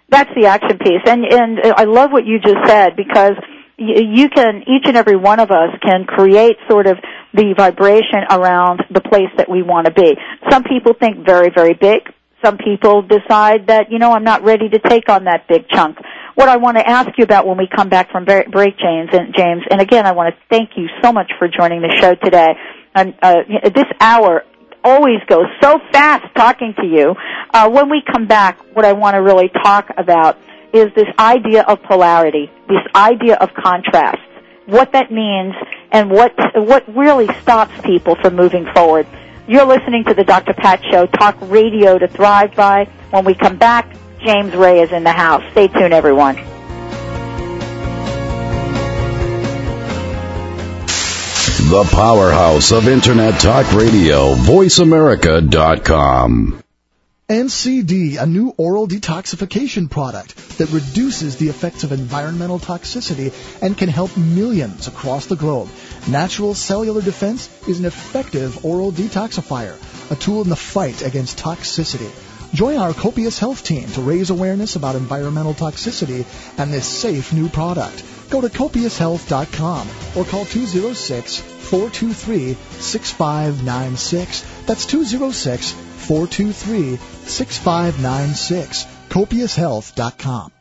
[0.09, 1.05] That's the action piece.
[1.05, 3.37] And and I love what you just said because
[3.77, 6.97] you can each and every one of us can create sort of
[7.33, 10.17] the vibration around the place that we want to be.
[10.49, 12.01] Some people think very, very big.
[12.43, 15.97] Some people decide that, you know, I'm not ready to take on that big chunk.
[16.35, 19.35] What I want to ask you about when we come back from break, James, and
[19.35, 22.53] James, and again, I want to thank you so much for joining the show today.
[22.95, 24.43] And uh, this hour
[24.83, 27.13] always goes so fast talking to you.
[27.53, 30.37] Uh, when we come back, what I want to really talk about
[30.71, 34.19] is this idea of polarity, this idea of contrast
[34.69, 35.55] what that means
[35.91, 39.05] and what what really stops people from moving forward.
[39.47, 40.53] You're listening to the Dr.
[40.53, 42.85] Pat Show, talk radio to thrive by.
[43.09, 45.43] When we come back, James Ray is in the house.
[45.51, 46.35] Stay tuned, everyone.
[51.69, 56.63] The powerhouse of Internet Talk Radio, VoiceAmerica.com.
[57.29, 63.87] NCD, a new oral detoxification product that reduces the effects of environmental toxicity and can
[63.87, 65.69] help millions across the globe.
[66.07, 69.77] Natural cellular defense is an effective oral detoxifier,
[70.11, 72.09] a tool in the fight against toxicity.
[72.55, 76.25] Join our Copious Health team to raise awareness about environmental toxicity
[76.57, 78.03] and this safe new product.
[78.31, 84.65] Go to copioushealth.com or call 206 423 6596.
[84.65, 88.85] That's 206 423 6596.
[89.09, 90.51] Copioushealth.com.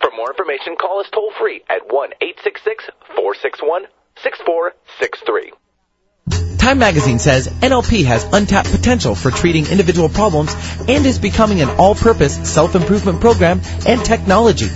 [0.00, 3.86] For more information, call us toll free at 1 866 461
[4.22, 5.52] 6463.
[6.58, 10.54] Time magazine says NLP has untapped potential for treating individual problems
[10.88, 14.68] and is becoming an all-purpose self-improvement program and technology.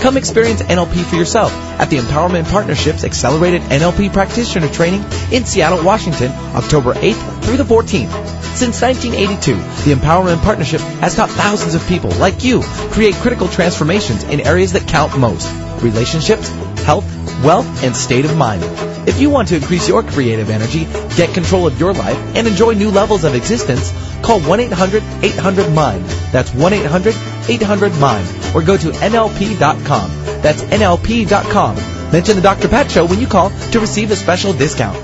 [0.00, 5.82] Come experience NLP for yourself at the Empowerment Partnership's Accelerated NLP Practitioner Training in Seattle,
[5.82, 8.12] Washington, October 8th through the 14th.
[8.54, 9.54] Since 1982,
[9.88, 14.74] the Empowerment Partnership has taught thousands of people like you create critical transformations in areas
[14.74, 15.50] that count most.
[15.82, 16.48] Relationships,
[16.82, 17.06] health,
[17.42, 18.89] wealth, and state of mind.
[19.10, 20.84] If you want to increase your creative energy,
[21.16, 23.90] get control of your life, and enjoy new levels of existence,
[24.22, 26.04] call 1-800-800-MIND.
[26.30, 28.54] That's 1-800-800-MIND.
[28.54, 30.10] Or go to NLP.com.
[30.42, 31.74] That's NLP.com.
[32.12, 32.68] Mention the Dr.
[32.68, 34.96] Pat Show when you call to receive a special discount.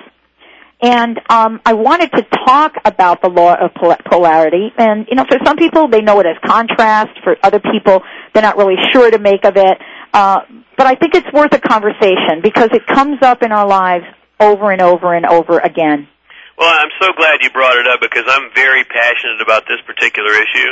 [0.82, 3.70] And um, I wanted to talk about the law of
[4.04, 4.70] polarity.
[4.76, 7.18] And you know, for some people, they know it as contrast.
[7.22, 9.78] For other people, they're not really sure to make of it.
[10.12, 10.40] Uh,
[10.76, 14.04] but I think it's worth a conversation because it comes up in our lives
[14.40, 16.08] over and over and over again.
[16.56, 20.30] Well, I'm so glad you brought it up because I'm very passionate about this particular
[20.30, 20.70] issue.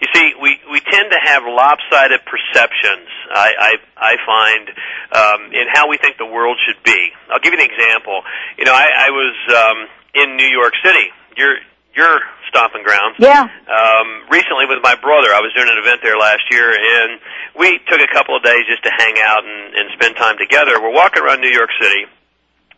[0.00, 3.10] You see, we we tend to have lopsided perceptions.
[3.34, 4.64] I I, I find
[5.10, 7.10] um, in how we think the world should be.
[7.30, 8.22] I'll give you an example.
[8.58, 9.78] You know, I, I was um,
[10.14, 11.10] in New York City.
[11.36, 11.58] Your
[11.96, 13.18] your stomping grounds.
[13.18, 13.42] Yeah.
[13.42, 17.18] Um, recently with my brother, I was doing an event there last year, and
[17.58, 20.78] we took a couple of days just to hang out and, and spend time together.
[20.78, 22.06] We're walking around New York City,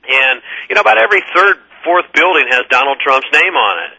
[0.09, 3.93] and you know, about every third fourth building has Donald Trump's name on it.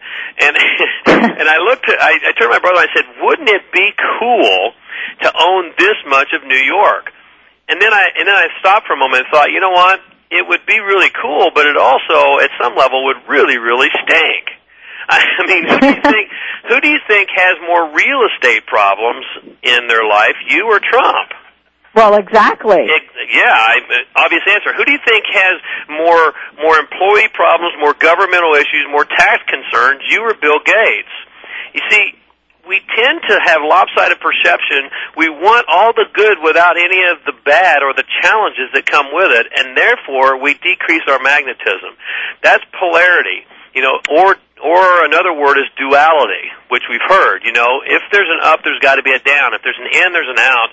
[0.44, 0.54] And
[1.40, 3.72] and I looked at, I, I turned to my brother and I said, wouldn't it
[3.72, 3.88] be
[4.20, 4.76] cool
[5.24, 7.16] to own this much of New York?
[7.72, 10.00] And then I and then I stopped for a moment and thought, you know what?
[10.30, 14.46] It would be really cool, but it also at some level would really really stink.
[15.10, 16.28] I mean, who do you think
[16.68, 19.26] who do you think has more real estate problems
[19.64, 21.32] in their life, you or Trump?
[21.98, 22.86] Well, exactly.
[22.86, 24.70] It, yeah, I, uh, obvious answer.
[24.78, 25.58] Who do you think has
[25.90, 26.30] more
[26.62, 30.06] more employee problems, more governmental issues, more tax concerns?
[30.06, 31.16] You or Bill Gates?
[31.74, 32.14] You see,
[32.70, 34.94] we tend to have lopsided perception.
[35.18, 39.10] We want all the good without any of the bad or the challenges that come
[39.10, 41.98] with it, and therefore we decrease our magnetism.
[42.44, 43.42] That's polarity.
[43.74, 47.42] You know, or or another word is duality, which we've heard.
[47.42, 49.58] You know, if there's an up, there's got to be a down.
[49.58, 50.70] If there's an in, there's an out.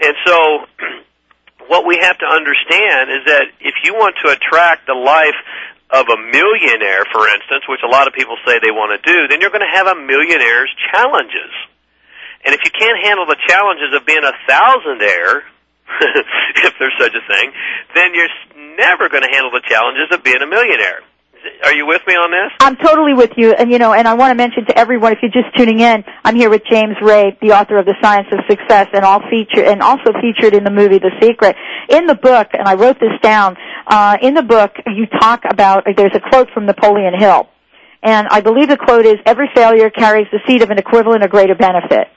[0.00, 0.66] And so,
[1.68, 5.38] what we have to understand is that if you want to attract the life
[5.90, 9.28] of a millionaire, for instance, which a lot of people say they want to do,
[9.28, 11.52] then you're going to have a millionaire's challenges.
[12.44, 15.42] And if you can't handle the challenges of being a thousandaire,
[16.64, 17.52] if there's such a thing,
[17.94, 18.30] then you're
[18.78, 21.02] never going to handle the challenges of being a millionaire.
[21.64, 22.52] Are you with me on this?
[22.60, 25.18] I'm totally with you, and you know, and I want to mention to everyone, if
[25.22, 28.40] you're just tuning in, I'm here with James Ray, the author of The Science of
[28.48, 31.56] Success, and all feature, and also featured in the movie The Secret.
[31.88, 35.84] In the book, and I wrote this down, uh, in the book, you talk about,
[35.96, 37.48] there's a quote from Napoleon Hill,
[38.02, 41.28] and I believe the quote is, every failure carries the seed of an equivalent or
[41.28, 42.08] greater benefit.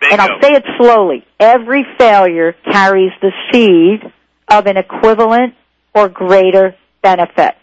[0.00, 0.12] Bingo.
[0.12, 1.24] And I'll say it slowly.
[1.40, 4.12] Every failure carries the seed
[4.48, 5.54] of an equivalent
[5.94, 7.54] or greater benefit.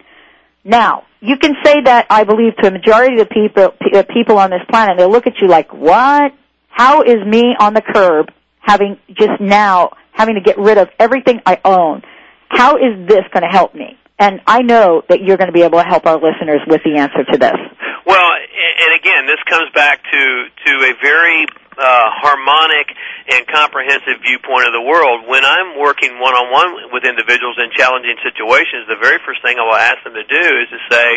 [0.64, 4.38] Now, you can say that, I believe, to a majority of the people, uh, people
[4.38, 4.98] on this planet.
[4.98, 6.34] They'll look at you like, what?
[6.70, 11.42] How is me on the curb having just now, having to get rid of everything
[11.46, 12.02] I own?
[12.50, 13.98] How is this going to help me?
[14.20, 16.98] And I know that you're going to be able to help our listeners with the
[16.98, 17.58] answer to this.
[18.06, 21.46] Well, and again, this comes back to to a very
[21.78, 22.92] uh, harmonic
[23.30, 25.28] and comprehensive viewpoint of the world.
[25.28, 29.58] When I'm working one on one with individuals in challenging situations, the very first thing
[29.60, 31.08] I will ask them to do is to say,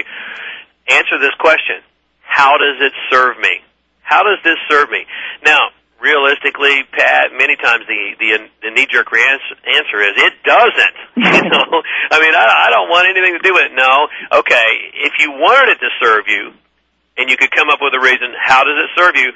[0.91, 1.83] answer this question:
[2.23, 3.61] How does it serve me?
[4.03, 5.05] How does this serve me?
[5.45, 8.31] Now, realistically, Pat, many times the the,
[8.63, 10.97] the knee jerk answer is it doesn't.
[11.17, 11.69] you know,
[12.11, 13.75] I mean, I, I don't want anything to do with it.
[13.75, 14.09] No,
[14.41, 14.69] okay.
[14.95, 16.53] If you wanted it to serve you,
[17.17, 19.33] and you could come up with a reason, how does it serve you?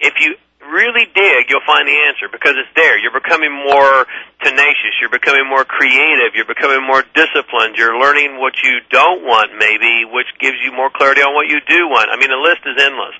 [0.00, 2.98] If you really dig, you'll find the answer because it's there.
[2.98, 4.06] You're becoming more
[4.42, 4.98] tenacious.
[5.00, 6.34] You're becoming more creative.
[6.34, 7.76] You're becoming more disciplined.
[7.78, 11.60] You're learning what you don't want, maybe, which gives you more clarity on what you
[11.68, 12.10] do want.
[12.10, 13.14] I mean, the list is endless.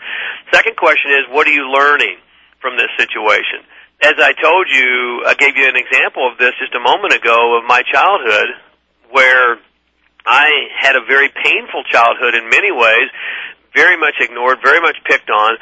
[0.52, 2.18] Second question is, what are you learning
[2.60, 3.62] from this situation?
[4.02, 7.56] As I told you, I gave you an example of this just a moment ago
[7.56, 8.48] of my childhood
[9.10, 9.56] where
[10.26, 13.08] I had a very painful childhood in many ways,
[13.74, 15.56] very much ignored, very much picked on,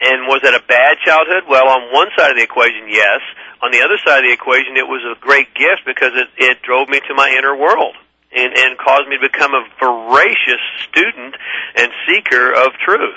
[0.00, 1.44] and was it a bad childhood?
[1.48, 3.20] Well, on one side of the equation, yes.
[3.62, 6.62] On the other side of the equation, it was a great gift because it, it
[6.62, 7.96] drove me to my inner world
[8.28, 11.34] and, and caused me to become a voracious student
[11.76, 13.16] and seeker of truth.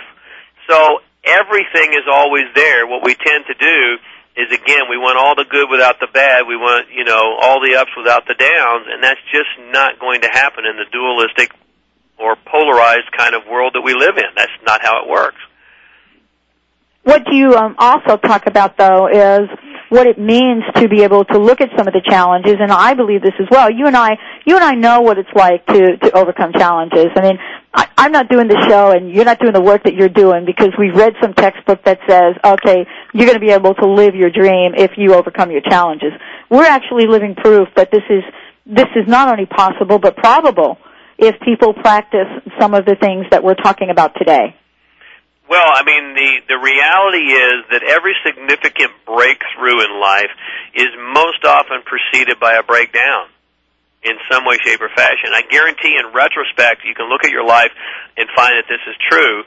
[0.69, 2.87] So everything is always there.
[2.87, 3.99] What we tend to do
[4.39, 6.47] is again, we want all the good without the bad.
[6.47, 10.21] We want, you know, all the ups without the downs, and that's just not going
[10.21, 11.51] to happen in the dualistic
[12.17, 14.31] or polarized kind of world that we live in.
[14.35, 15.39] That's not how it works.
[17.03, 19.47] What you um, also talk about, though, is
[19.89, 22.93] what it means to be able to look at some of the challenges, and I
[22.93, 23.71] believe this as well.
[23.71, 27.07] You and I, you and I know what it's like to to overcome challenges.
[27.15, 27.39] I mean,
[27.73, 30.45] I, I'm not doing the show, and you're not doing the work that you're doing
[30.45, 34.13] because we've read some textbook that says, okay, you're going to be able to live
[34.13, 36.11] your dream if you overcome your challenges.
[36.49, 38.23] We're actually living proof that this is
[38.65, 40.77] this is not only possible but probable
[41.17, 42.27] if people practice
[42.59, 44.55] some of the things that we're talking about today.
[45.49, 50.29] Well, I mean, the, the reality is that every significant breakthrough in life
[50.77, 53.33] is most often preceded by a breakdown
[54.05, 55.33] in some way, shape, or fashion.
[55.33, 57.73] I guarantee in retrospect, you can look at your life
[58.15, 59.43] and find that this is true.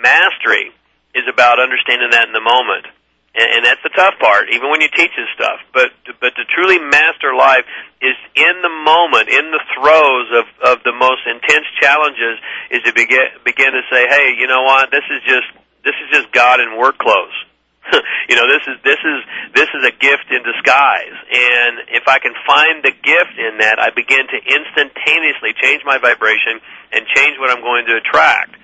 [0.00, 0.70] Mastery
[1.14, 2.86] is about understanding that in the moment.
[3.34, 5.60] And, and that's the tough part, even when you teach this stuff.
[5.72, 7.64] But but to truly master life
[8.00, 12.36] is in the moment, in the throes of of the most intense challenges,
[12.70, 14.90] is to begin begin to say, hey, you know what?
[14.90, 15.48] This is just
[15.84, 17.36] this is just God in work clothes.
[18.28, 19.18] you know, this is this is
[19.54, 21.16] this is a gift in disguise.
[21.32, 25.96] And if I can find the gift in that, I begin to instantaneously change my
[25.98, 26.60] vibration
[26.92, 28.54] and change what I'm going to attract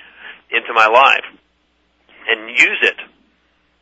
[0.50, 1.24] into my life
[2.28, 2.96] and use it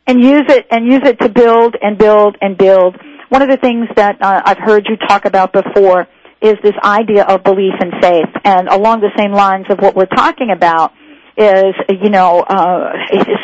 [0.06, 2.96] and use it and use it to build and build and build.
[3.28, 6.06] One of the things that uh, I've heard you talk about before
[6.40, 8.28] is this idea of belief and faith.
[8.44, 10.92] And along the same lines of what we're talking about
[11.36, 12.92] is, you know, uh,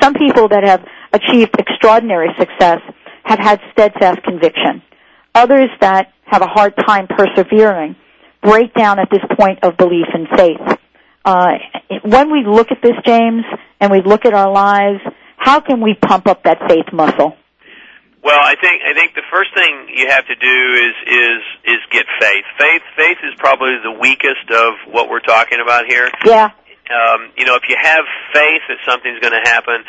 [0.00, 2.80] some people that have achieved extraordinary success
[3.24, 4.82] have had steadfast conviction.
[5.34, 7.96] Others that have a hard time persevering
[8.42, 10.78] break down at this point of belief and faith.
[11.24, 11.52] Uh,
[12.02, 13.44] when we look at this, James,
[13.80, 15.00] and we look at our lives,
[15.42, 17.34] how can we pump up that faith muscle?
[18.22, 21.42] Well, I think I think the first thing you have to do is is
[21.74, 22.46] is get faith.
[22.56, 26.08] Faith faith is probably the weakest of what we're talking about here.
[26.24, 26.54] Yeah.
[26.86, 29.82] Um, you know, if you have faith that something's going to happen,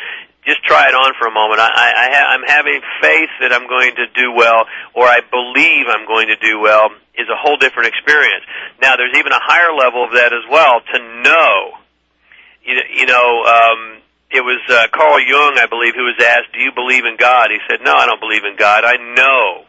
[0.44, 1.60] just try it on for a moment.
[1.60, 5.20] I, I, I ha- I'm having faith that I'm going to do well, or I
[5.22, 8.42] believe I'm going to do well, is a whole different experience.
[8.80, 11.78] Now, there's even a higher level of that as well to know.
[12.64, 13.93] You, you know, um,
[14.34, 17.48] it was uh, Carl Jung, I believe, who was asked, "Do you believe in God?"
[17.50, 18.84] He said, "No, I don't believe in God.
[18.84, 19.64] I know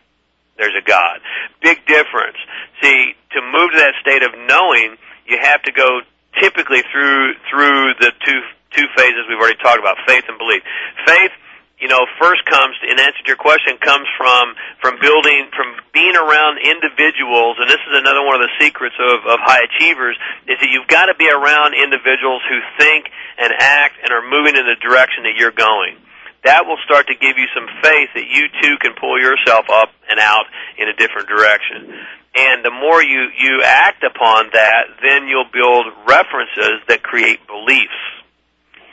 [0.58, 1.22] there's a God."
[1.62, 2.38] Big difference.
[2.82, 4.98] See, to move to that state of knowing,
[5.30, 6.02] you have to go
[6.42, 8.42] typically through through the two
[8.74, 10.64] two phases we've already talked about: faith and belief.
[11.06, 11.32] Faith
[11.80, 16.16] you know, first comes in answer to your question comes from from building from being
[16.16, 20.16] around individuals, and this is another one of the secrets of, of high achievers
[20.48, 24.56] is that you've got to be around individuals who think and act and are moving
[24.56, 26.00] in the direction that you're going.
[26.48, 29.90] That will start to give you some faith that you too can pull yourself up
[30.08, 30.46] and out
[30.78, 31.92] in a different direction.
[32.36, 38.00] And the more you you act upon that, then you'll build references that create beliefs.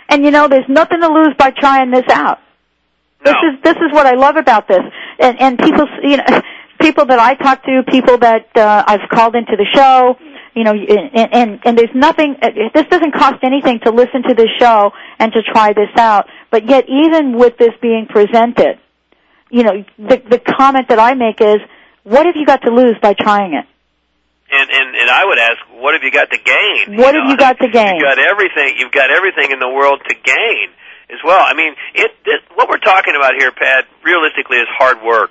[0.09, 2.41] And you know, there's nothing to lose by trying this out.
[3.25, 4.83] This is this is what I love about this,
[5.19, 6.25] and and people you know
[6.81, 10.17] people that I talk to, people that uh, I've called into the show,
[10.55, 12.37] you know, and, and and there's nothing.
[12.75, 16.27] This doesn't cost anything to listen to this show and to try this out.
[16.51, 18.79] But yet, even with this being presented,
[19.51, 21.61] you know, the the comment that I make is,
[22.03, 23.67] what have you got to lose by trying it?
[24.51, 26.99] And and and I would ask, what have you got to gain?
[26.99, 27.95] What you have you got to gain?
[27.99, 28.77] You've got everything.
[28.79, 30.75] You've got everything in the world to gain
[31.13, 31.45] as well.
[31.45, 35.31] I mean, it, it what we're talking about here, Pat, realistically is hard work.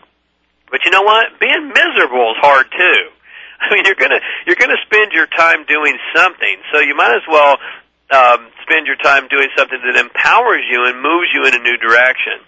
[0.69, 1.39] But you know what?
[1.39, 3.01] Being miserable is hard too.
[3.61, 7.25] I mean, you're gonna you're gonna spend your time doing something, so you might as
[7.27, 7.57] well
[8.11, 11.77] um, spend your time doing something that empowers you and moves you in a new
[11.77, 12.39] direction.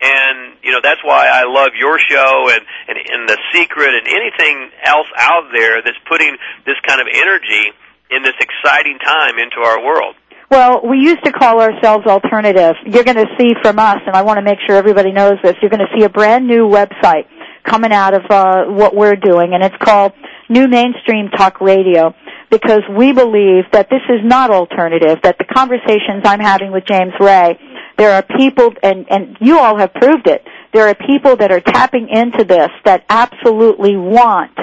[0.00, 4.06] And you know that's why I love your show and, and and the secret and
[4.06, 6.36] anything else out there that's putting
[6.66, 7.72] this kind of energy
[8.10, 10.14] in this exciting time into our world.
[10.50, 12.74] Well, we used to call ourselves alternative.
[12.86, 15.54] You're going to see from us, and I want to make sure everybody knows this,
[15.60, 17.26] you're going to see a brand new website
[17.64, 20.12] coming out of uh, what we're doing, and it's called
[20.48, 22.14] New Mainstream Talk Radio
[22.50, 27.12] because we believe that this is not alternative, that the conversations I'm having with James
[27.20, 27.58] Ray,
[27.98, 30.42] there are people, and, and you all have proved it,
[30.72, 34.56] there are people that are tapping into this that absolutely want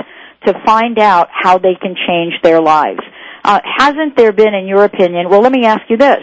[0.48, 3.02] to find out how they can change their lives.
[3.46, 6.18] Uh, hasn't there been, in your opinion, well, let me ask you this.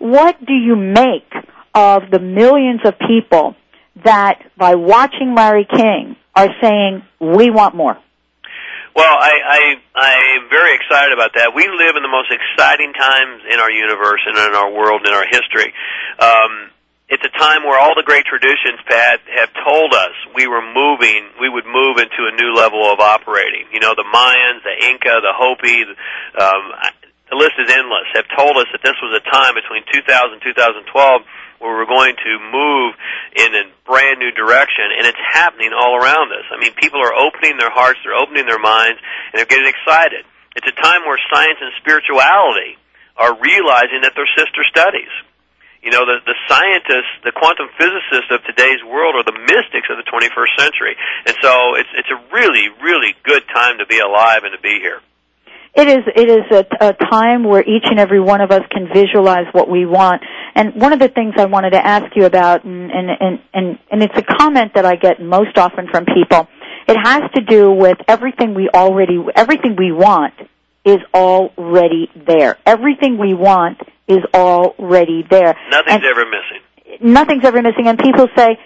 [0.00, 1.32] What do you make
[1.72, 3.54] of the millions of people
[4.04, 7.96] that, by watching Larry King, are saying, we want more?
[8.96, 9.60] Well, I, I
[9.94, 11.54] I'm very excited about that.
[11.54, 15.10] We live in the most exciting times in our universe and in our world and
[15.10, 15.72] in our history.
[16.18, 16.73] Um,
[17.08, 21.28] it's a time where all the great traditions, Pat, have told us we were moving,
[21.36, 23.68] we would move into a new level of operating.
[23.72, 25.84] You know, the Mayans, the Inca, the Hopi,
[26.40, 26.64] um,
[27.28, 30.40] the list is endless, have told us that this was a time between 2000 and
[30.40, 31.22] 2012
[31.60, 32.92] where we're going to move
[33.36, 36.44] in a brand new direction, and it's happening all around us.
[36.52, 39.00] I mean, people are opening their hearts, they're opening their minds,
[39.32, 40.24] and they're getting excited.
[40.56, 42.76] It's a time where science and spirituality
[43.16, 45.12] are realizing that they're sister studies.
[45.84, 50.00] You know, the, the scientists, the quantum physicists of today's world are the mystics of
[50.00, 50.96] the 21st century.
[51.28, 54.80] And so it's, it's a really, really good time to be alive and to be
[54.80, 55.04] here.
[55.76, 58.88] It is it is a, a time where each and every one of us can
[58.94, 60.22] visualize what we want.
[60.54, 63.78] And one of the things I wanted to ask you about, and and and and,
[63.90, 66.46] and it's a comment that I get most often from people.
[66.86, 70.34] It has to do with everything we already everything we want
[70.84, 72.56] is already there.
[72.64, 75.56] Everything we want is already there.
[75.70, 77.02] Nothing's And ever missing.
[77.12, 77.86] nothing's ever missing.
[77.88, 78.58] And people say,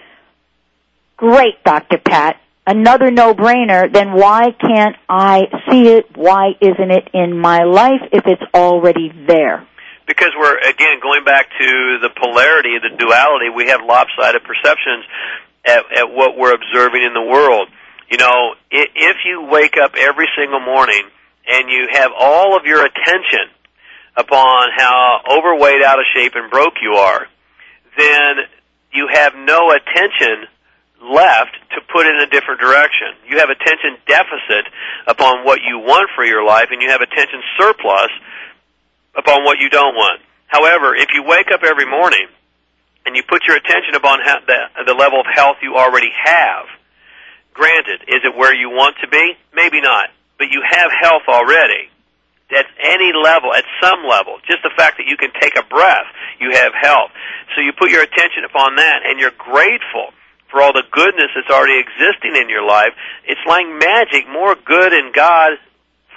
[1.17, 1.97] great, Dr.
[1.97, 6.15] Pat, another no-brainer, then why can't I see it?
[6.15, 9.65] Why isn't it in my life if it's already there?
[10.07, 15.05] Because we're, again, going back to the polarity, the duality, we have lopsided perceptions
[15.65, 17.69] at, at what we're observing in the world.
[18.09, 21.03] You know, if you wake up every single morning
[21.47, 23.53] and you have all of your attention
[24.19, 27.27] upon how overweight, out of shape, and broke you are,
[27.97, 28.35] then
[28.91, 30.47] you have no attention
[31.01, 33.15] left to put in a different direction.
[33.27, 34.67] You have attention deficit
[35.07, 38.11] upon what you want for your life, and you have attention surplus
[39.15, 40.21] upon what you don't want.
[40.47, 42.27] However, if you wake up every morning
[43.05, 46.65] and you put your attention upon the, the level of health you already have,
[47.53, 49.33] granted, is it where you want to be?
[49.53, 50.09] Maybe not.
[50.37, 51.88] But you have health already.
[52.49, 56.09] At any level, at some level, just the fact that you can take a breath,
[56.39, 57.11] you have health.
[57.55, 60.09] So you put your attention upon that and you're grateful
[60.49, 62.97] for all the goodness that's already existing in your life.
[63.25, 64.25] It's like magic.
[64.27, 65.61] More good in God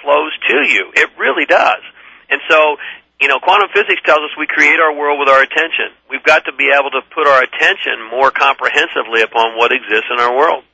[0.01, 0.91] flows to you.
[0.97, 1.85] It really does.
[2.31, 2.77] And so,
[3.21, 5.93] you know, quantum physics tells us we create our world with our attention.
[6.09, 10.19] We've got to be able to put our attention more comprehensively upon what exists in
[10.19, 10.65] our world.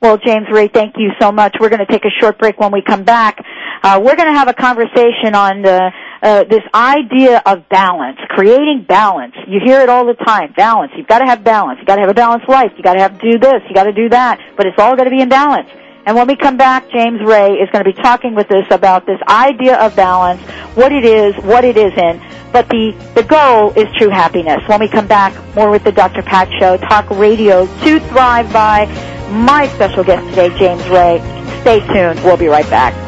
[0.00, 1.56] Well, James Ray, thank you so much.
[1.58, 3.44] We're going to take a short break when we come back.
[3.82, 5.90] Uh, we're going to have a conversation on the,
[6.22, 9.34] uh, this idea of balance, creating balance.
[9.46, 10.92] You hear it all the time, balance.
[10.96, 11.78] You've got to have balance.
[11.78, 12.72] You've got to have a balanced life.
[12.76, 13.62] You've got to have do this.
[13.66, 14.40] You've got to do that.
[14.56, 15.68] But it's all got to be in balance.
[16.06, 19.04] And when we come back, James Ray is going to be talking with us about
[19.04, 20.40] this idea of balance,
[20.74, 22.22] what it is, what it isn't.
[22.50, 24.66] But the, the goal is true happiness.
[24.66, 26.22] When we come back, more with the Dr.
[26.22, 28.86] Pat Show, talk radio to thrive by.
[29.30, 31.20] My special guest today, James Ray.
[31.60, 32.24] Stay tuned.
[32.24, 33.07] We'll be right back.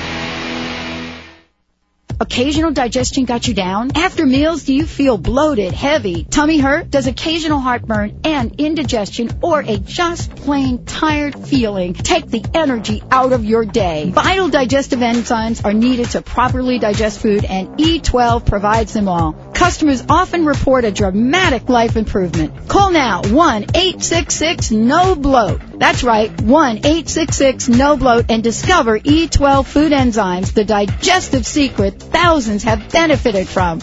[2.21, 3.93] Occasional digestion got you down?
[3.95, 6.91] After meals, do you feel bloated, heavy, tummy hurt?
[6.91, 13.33] Does occasional heartburn and indigestion or a just plain tired feeling take the energy out
[13.33, 14.11] of your day?
[14.11, 19.33] Vital digestive enzymes are needed to properly digest food and E12 provides them all.
[19.55, 22.67] Customers often report a dramatic life improvement.
[22.67, 25.79] Call now 1-866-NO-BLOAT.
[25.79, 33.81] That's right, 1-866-NO-BLOAT and discover E12 food enzymes, the digestive secret thousands have benefited from.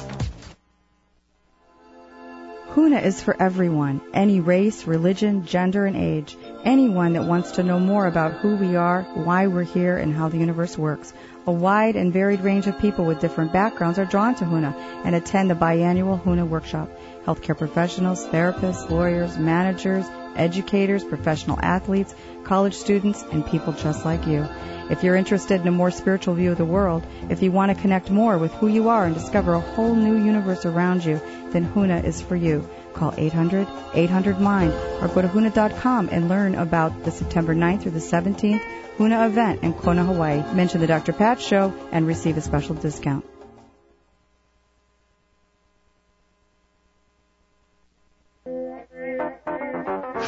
[2.79, 6.37] HUNA is for everyone, any race, religion, gender, and age.
[6.65, 10.29] Anyone that wants to know more about who we are, why we're here, and how
[10.29, 11.13] the universe works.
[11.47, 15.15] A wide and varied range of people with different backgrounds are drawn to HUNA and
[15.15, 16.89] attend the biannual HUNA workshop.
[17.25, 20.07] Healthcare professionals, therapists, lawyers, managers,
[20.37, 22.15] educators, professional athletes,
[22.49, 24.49] college students, and people just like you.
[24.91, 27.81] If you're interested in a more spiritual view of the world, if you want to
[27.81, 31.21] connect more with who you are and discover a whole new universe around you,
[31.51, 32.67] then HUNA is for you.
[32.95, 34.73] Call 800-800-MIND
[35.03, 38.63] or go to HUNA.com and learn about the September 9th through the 17th
[38.97, 40.43] HUNA event in Kona, Hawaii.
[40.55, 41.13] Mention the Dr.
[41.13, 43.25] Pat Show and receive a special discount.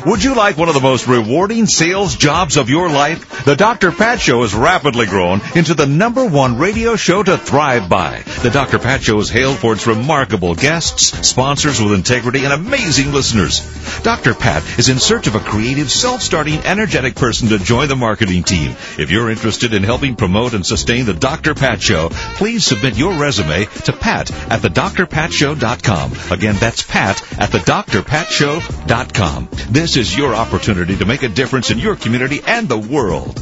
[0.07, 3.45] Would you like one of the most rewarding sales jobs of your life?
[3.45, 3.93] The Dr.
[3.93, 8.23] Pat Show has rapidly grown into the number one radio show to thrive by.
[8.43, 8.79] The Dr.
[8.79, 13.61] Pat Show is hailed for its remarkable guests, sponsors with integrity, and amazing listeners.
[14.03, 14.33] Dr.
[14.35, 18.71] Pat is in search of a creative, self-starting, energetic person to join the marketing team.
[18.99, 21.55] If you're interested in helping promote and sustain the Dr.
[21.55, 26.13] Pat Show, please submit your resume to pat at thedrpatshow.com.
[26.31, 29.49] Again, that's pat at thedrpatshow.com.
[29.69, 33.39] This is your opportunity to make a difference in your community and the world.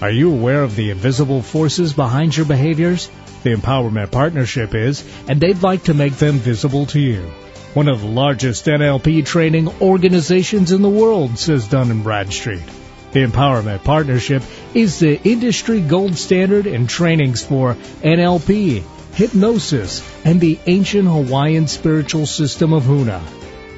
[0.00, 3.08] Are you aware of the invisible forces behind your behaviors?
[3.42, 7.22] The Empowerment Partnership is, and they'd like to make them visible to you.
[7.72, 12.62] One of the largest NLP training organizations in the world, says Dun & Bradstreet.
[13.14, 14.42] The Empowerment Partnership
[14.74, 18.82] is the industry gold standard in trainings for NLP,
[19.14, 23.22] hypnosis, and the ancient Hawaiian spiritual system of Huna.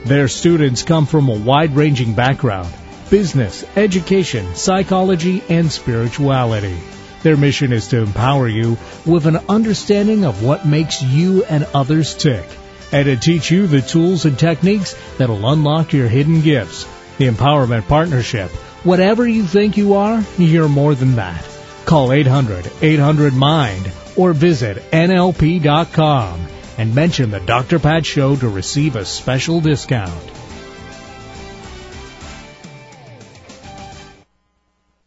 [0.07, 2.73] Their students come from a wide-ranging background
[3.11, 6.79] business, education, psychology, and spirituality.
[7.23, 12.15] Their mission is to empower you with an understanding of what makes you and others
[12.15, 12.49] tick,
[12.91, 16.87] and to teach you the tools and techniques that'll unlock your hidden gifts.
[17.19, 18.51] The Empowerment Partnership.
[18.87, 21.45] Whatever you think you are, you're more than that.
[21.87, 26.47] Call 800-800-MIND or visit NLP.com
[26.79, 27.81] and mention the Dr.
[27.81, 30.15] Pat Show to receive a special discount.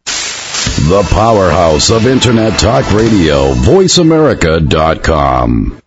[0.04, 5.80] The powerhouse of Internet Talk Radio, VoiceAmerica.com.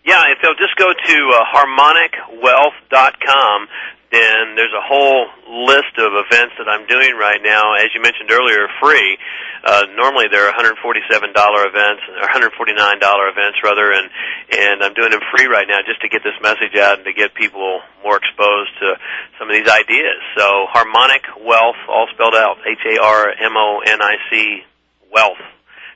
[0.04, 3.68] Yeah, if they'll just go to uh, harmonicwealth.com,
[4.10, 5.30] then there's a whole
[5.70, 7.78] list of events that I'm doing right now.
[7.78, 9.18] As you mentioned earlier, free.
[9.62, 14.10] Uh, normally they're $147 events, or $149 events rather, and
[14.50, 17.12] and I'm doing them free right now just to get this message out and to
[17.12, 18.96] get people more exposed to
[19.38, 20.18] some of these ideas.
[20.36, 24.64] So Harmonic Wealth, all spelled out, H A R M O N I C
[25.12, 25.38] Wealth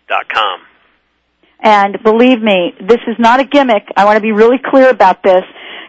[0.09, 0.61] dot com.
[1.65, 3.85] And believe me, this is not a gimmick.
[3.97, 5.43] I want to be really clear about this.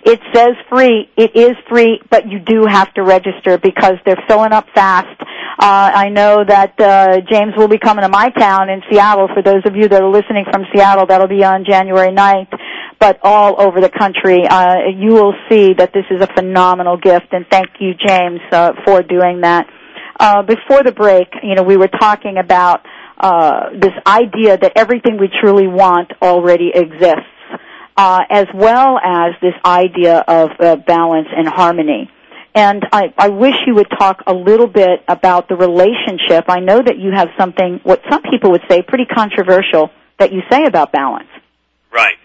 [0.06, 1.10] It says free.
[1.18, 5.20] It is free, but you do have to register because they're filling up fast.
[5.60, 9.28] Uh, I know that uh, James will be coming to my town in Seattle.
[9.34, 12.58] For those of you that are listening from Seattle, that'll be on January 9th.
[13.00, 17.34] But all over the country, uh, you will see that this is a phenomenal gift.
[17.34, 19.68] And thank you, James, uh, for doing that.
[20.20, 22.86] Uh, before the break, you know, we were talking about
[23.18, 27.30] uh, this idea that everything we truly want already exists
[27.98, 32.12] uh, as well as this idea of uh, balance and harmony.
[32.54, 36.46] And I, I wish you would talk a little bit about the relationship.
[36.48, 40.42] I know that you have something, what some people would say, pretty controversial that you
[40.50, 41.28] say about balance.
[41.92, 42.16] Right.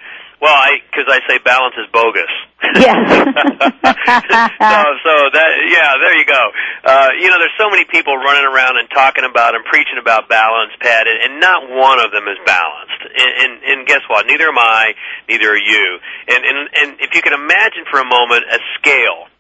[0.41, 2.30] Well, I because I say balance is bogus.
[2.61, 3.08] Yes.
[3.24, 6.44] so, so that yeah, there you go.
[6.84, 10.28] Uh, you know, there's so many people running around and talking about and preaching about
[10.28, 13.00] balance, Pat, and, and not one of them is balanced.
[13.16, 14.26] And, and and guess what?
[14.26, 14.92] Neither am I.
[15.28, 15.98] Neither are you.
[16.28, 19.32] And and and if you can imagine for a moment a scale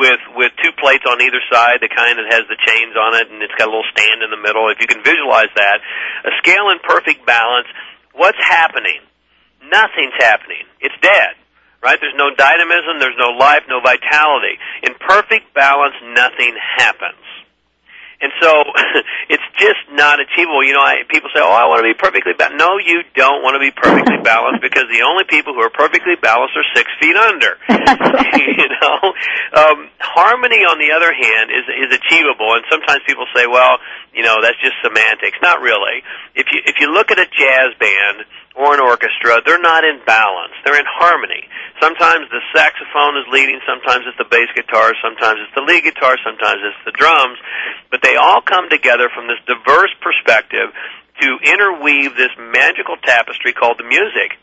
[0.00, 3.28] with with two plates on either side, the kind that has the chains on it,
[3.28, 4.72] and it's got a little stand in the middle.
[4.72, 5.84] If you can visualize that,
[6.24, 7.68] a scale in perfect balance,
[8.16, 9.04] what's happening?
[9.70, 10.64] nothing's happening.
[10.80, 11.36] It's dead.
[11.80, 11.98] Right?
[12.00, 14.58] There's no dynamism, there's no life, no vitality.
[14.82, 17.22] In perfect balance, nothing happens.
[18.20, 18.50] And so
[19.30, 20.66] it's just not achievable.
[20.66, 23.46] You know, I, people say, "Oh, I want to be perfectly balanced." No, you don't
[23.46, 26.90] want to be perfectly balanced because the only people who are perfectly balanced are six
[26.98, 27.54] feet under.
[27.70, 29.14] you know,
[29.54, 32.58] um, harmony, on the other hand, is is achievable.
[32.58, 33.78] And sometimes people say, "Well,
[34.18, 36.02] you know, that's just semantics." Not really.
[36.34, 38.26] If you if you look at a jazz band
[38.58, 40.52] or an orchestra, they're not in balance.
[40.66, 41.46] They're in harmony.
[41.80, 46.18] Sometimes the saxophone is leading, sometimes it's the bass guitar, sometimes it's the lead guitar,
[46.26, 47.38] sometimes it's the drums,
[47.90, 50.74] but they all come together from this diverse perspective
[51.22, 54.34] to interweave this magical tapestry called the music.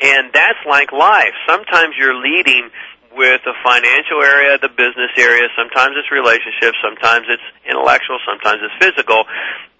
[0.00, 1.34] And that's like life.
[1.46, 2.70] Sometimes you're leading
[3.16, 8.76] with the financial area, the business area, sometimes it's relationships, sometimes it's intellectual, sometimes it's
[8.82, 9.24] physical,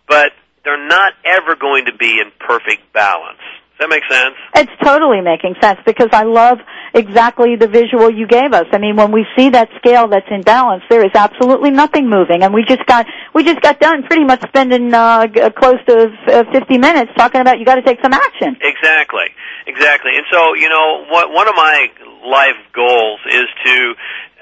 [0.08, 0.32] but
[0.64, 3.42] they're not ever going to be in perfect balance.
[3.74, 4.38] Does that make sense?
[4.54, 6.58] It's totally making sense because I love
[6.94, 8.66] exactly the visual you gave us.
[8.70, 12.44] I mean, when we see that scale that's in balance, there is absolutely nothing moving,
[12.44, 13.04] and we just got
[13.34, 15.26] we just got done pretty much spending uh,
[15.58, 18.56] close to uh, 50 minutes talking about you got to take some action.
[18.62, 19.26] Exactly,
[19.66, 20.12] exactly.
[20.14, 21.90] And so, you know, what, one of my
[22.24, 23.94] life goals is to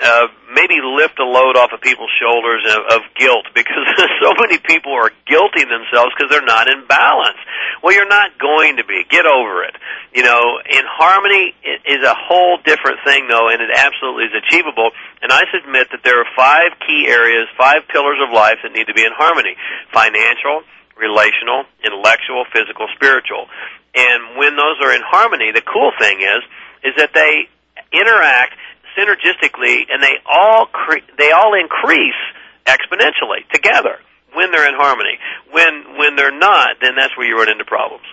[0.03, 3.87] uh, maybe lift a load off of people's shoulders of, of guilt because
[4.23, 7.39] so many people are guilting themselves because they're not in balance.
[7.83, 9.05] Well, you're not going to be.
[9.11, 9.75] Get over it.
[10.15, 14.91] You know, in harmony is a whole different thing though, and it absolutely is achievable.
[15.21, 18.87] And I submit that there are five key areas, five pillars of life that need
[18.87, 19.55] to be in harmony:
[19.93, 20.63] financial,
[20.99, 23.47] relational, intellectual, physical, spiritual.
[23.95, 26.43] And when those are in harmony, the cool thing is,
[26.83, 27.49] is that they
[27.93, 28.55] interact
[28.97, 32.21] synergistically, and they all cre- they all increase
[32.67, 33.99] exponentially together
[34.35, 35.19] when they're in harmony.
[35.51, 38.05] When when they're not, then that's where you run into problems.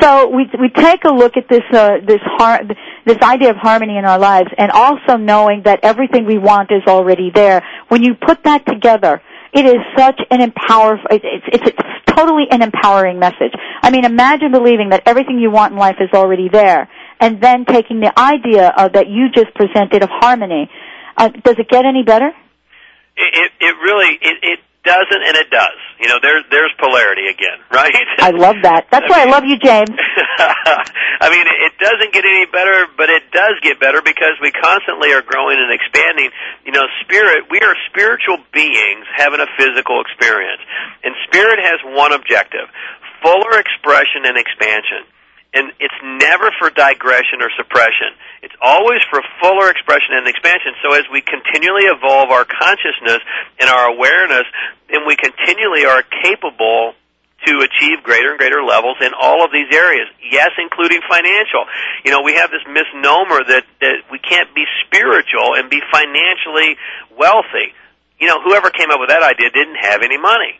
[0.00, 2.62] So we we take a look at this uh, this har-
[3.06, 6.82] this idea of harmony in our lives, and also knowing that everything we want is
[6.88, 7.64] already there.
[7.88, 9.22] When you put that together,
[9.52, 10.98] it is such an empower.
[11.10, 13.52] It's, it's, it's totally an empowering message.
[13.82, 16.88] I mean, imagine believing that everything you want in life is already there,
[17.20, 20.70] and then taking the idea of, that you just presented of harmony.
[21.16, 22.28] Uh, does it get any better?
[23.16, 25.76] It it, it really it, it doesn't and it does.
[26.00, 27.92] You know, there's there's polarity again, right?
[28.18, 28.86] I love that.
[28.90, 29.90] That's I why mean, I love you, James.
[31.20, 35.12] I mean, it doesn't get any better, but it does get better because we constantly
[35.12, 36.30] are growing and expanding.
[36.64, 40.62] You know, spirit, we are spiritual beings having a physical experience.
[41.02, 42.70] And spirit has one objective,
[43.20, 45.02] fuller expression and expansion
[45.54, 48.12] and it's never for digression or suppression.
[48.42, 50.76] It's always for fuller expression and expansion.
[50.84, 53.24] So as we continually evolve our consciousness
[53.58, 54.44] and our awareness,
[54.90, 56.92] then we continually are capable
[57.46, 60.08] to achieve greater and greater levels in all of these areas.
[60.20, 61.64] Yes, including financial.
[62.04, 66.76] You know, we have this misnomer that, that we can't be spiritual and be financially
[67.16, 67.72] wealthy.
[68.18, 70.58] You know, whoever came up with that idea didn't have any money.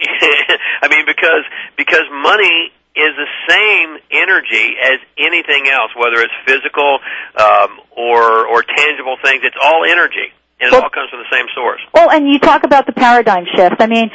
[0.80, 1.44] I mean, because
[1.76, 6.98] because money is the same energy as anything else, whether it's physical
[7.36, 9.42] um, or or tangible things.
[9.44, 11.80] It's all energy, and it all comes from the same source.
[11.94, 13.76] Well, and you talk about the paradigm shift.
[13.78, 14.10] I mean,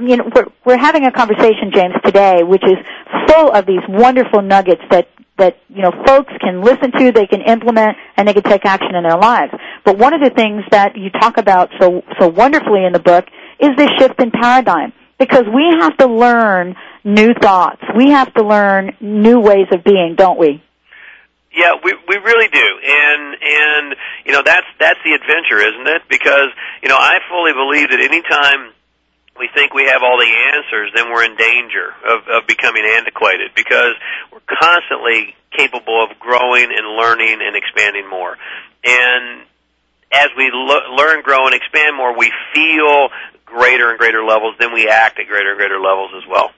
[0.00, 2.78] you know, we're, we're having a conversation, James, today, which is
[3.28, 7.42] full of these wonderful nuggets that that you know folks can listen to, they can
[7.42, 9.52] implement, and they can take action in their lives.
[9.84, 13.26] But one of the things that you talk about so so wonderfully in the book
[13.60, 17.82] is this shift in paradigm because we have to learn new thoughts.
[17.96, 20.62] We have to learn new ways of being, don't we?
[21.54, 26.02] Yeah, we we really do, and and you know that's that's the adventure, isn't it?
[26.08, 28.72] Because you know I fully believe that anytime
[29.38, 33.52] we think we have all the answers, then we're in danger of, of becoming antiquated
[33.54, 33.94] because
[34.30, 38.36] we're constantly capable of growing and learning and expanding more.
[38.84, 39.46] And
[40.12, 43.08] as we lo- learn, grow, and expand more, we feel
[43.48, 44.54] greater and greater levels.
[44.58, 46.50] Then we act at greater and greater levels as well.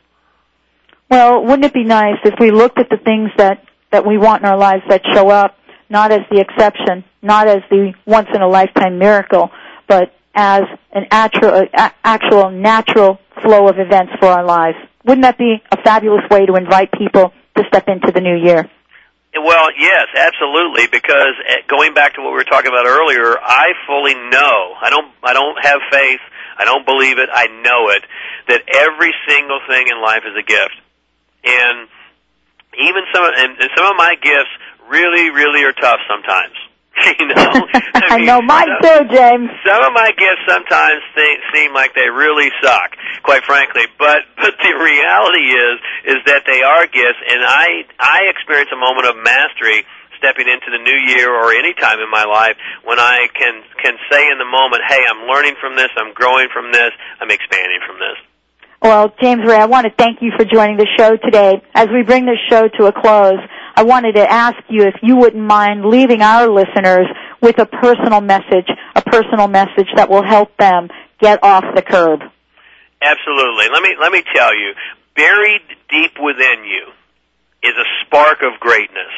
[1.11, 4.43] Well, wouldn't it be nice if we looked at the things that, that we want
[4.43, 5.57] in our lives that show up,
[5.89, 9.51] not as the exception, not as the once in a lifetime miracle,
[9.89, 10.63] but as
[10.93, 14.79] an actual, actual natural flow of events for our lives?
[15.05, 18.71] Wouldn't that be a fabulous way to invite people to step into the new year?
[19.35, 20.87] Well, yes, absolutely.
[20.91, 24.75] Because uh, going back to what we were talking about earlier, I fully know.
[24.81, 25.13] I don't.
[25.23, 26.21] I don't have faith.
[26.61, 27.29] I don't believe it.
[27.33, 28.05] I know it.
[28.49, 30.77] That every single thing in life is a gift,
[31.45, 31.89] and
[32.77, 33.25] even some.
[33.25, 34.53] And, and some of my gifts
[34.89, 36.55] really, really are tough sometimes.
[37.19, 37.53] you know.
[38.13, 39.49] I know mine too, James.
[39.65, 43.87] Some of my gifts sometimes think, seem like they really suck, quite frankly.
[43.99, 48.81] But but the reality is is that they are gifts, and I I experience a
[48.81, 49.87] moment of mastery
[50.21, 53.97] stepping into the new year or any time in my life when I can can
[54.13, 57.81] say in the moment, hey, I'm learning from this, I'm growing from this, I'm expanding
[57.89, 58.21] from this.
[58.83, 61.61] Well, James Ray, I want to thank you for joining the show today.
[61.75, 63.41] As we bring this show to a close,
[63.77, 67.07] I wanted to ask you if you wouldn't mind leaving our listeners
[67.43, 72.21] with a personal message, a personal message that will help them get off the curb.
[73.03, 73.69] Absolutely.
[73.73, 74.73] Let me let me tell you,
[75.15, 76.93] buried deep within you
[77.63, 79.13] is a spark of greatness.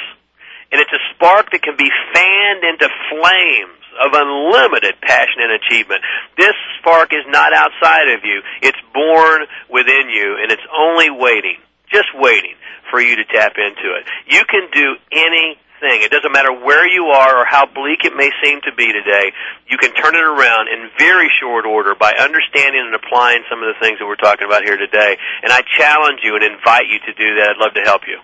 [0.72, 6.00] And it's a spark that can be fanned into flames of unlimited passion and achievement.
[6.36, 8.40] This spark is not outside of you.
[8.62, 11.60] It's born within you and it's only waiting,
[11.92, 12.56] just waiting
[12.90, 14.08] for you to tap into it.
[14.32, 16.00] You can do anything.
[16.00, 19.32] It doesn't matter where you are or how bleak it may seem to be today.
[19.68, 23.68] You can turn it around in very short order by understanding and applying some of
[23.68, 25.18] the things that we're talking about here today.
[25.42, 27.56] And I challenge you and invite you to do that.
[27.56, 28.20] I'd love to help you.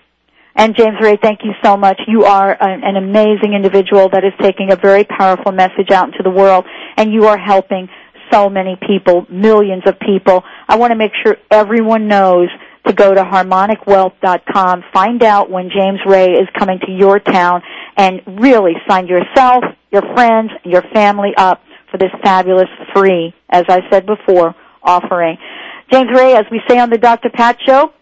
[0.58, 2.00] And James Ray, thank you so much.
[2.08, 6.30] You are an, amazing individual that is taking a very powerful message out into the
[6.30, 6.64] world,
[6.96, 7.88] and you are helping
[8.32, 10.42] so many people, millions of people.
[10.68, 12.48] I want to make sure everyone knows
[12.88, 17.62] to go to harmonicwealth.com, find out when James Ray is coming to your town,
[17.96, 23.88] and really sign yourself, your friends, your family up for this fabulous free, as I
[23.90, 25.38] said before, offering.
[25.92, 27.30] James Ray, as we say on the Dr.
[27.30, 27.92] Pat Show,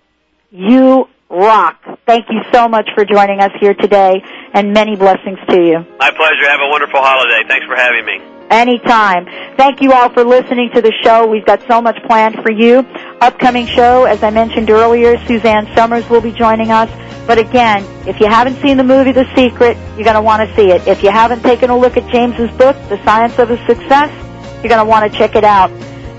[0.50, 1.82] you rock.
[2.06, 4.22] Thank you so much for joining us here today,
[4.54, 5.78] and many blessings to you.
[5.98, 6.48] My pleasure.
[6.48, 7.42] Have a wonderful holiday.
[7.48, 8.20] Thanks for having me.
[8.48, 9.26] Anytime.
[9.56, 11.26] Thank you all for listening to the show.
[11.26, 12.78] We've got so much planned for you.
[13.20, 16.88] Upcoming show, as I mentioned earlier, Suzanne Somers will be joining us.
[17.26, 20.54] But again, if you haven't seen the movie The Secret, you're going to want to
[20.54, 20.86] see it.
[20.86, 24.14] If you haven't taken a look at James's book, The Science of a Success,
[24.62, 25.70] you're going to want to check it out.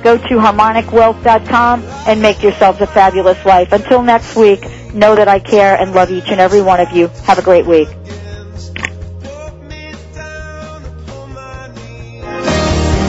[0.03, 3.72] Go to harmonicwealth.com and make yourselves a fabulous life.
[3.72, 4.62] Until next week,
[4.97, 7.07] know that I care and love each and every one of you.
[7.25, 7.89] Have a great week.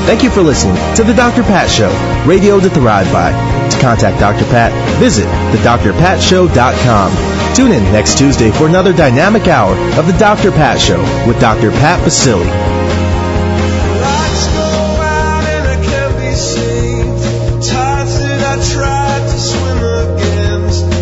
[0.09, 1.43] Thank you for listening to The Dr.
[1.43, 1.91] Pat Show,
[2.27, 3.31] radio to thrive by.
[3.69, 4.47] To contact Dr.
[4.47, 7.55] Pat, visit thedrpatshow.com.
[7.55, 10.51] Tune in next Tuesday for another dynamic hour of The Dr.
[10.51, 11.71] Pat Show with Dr.
[11.73, 12.78] Pat Baccili.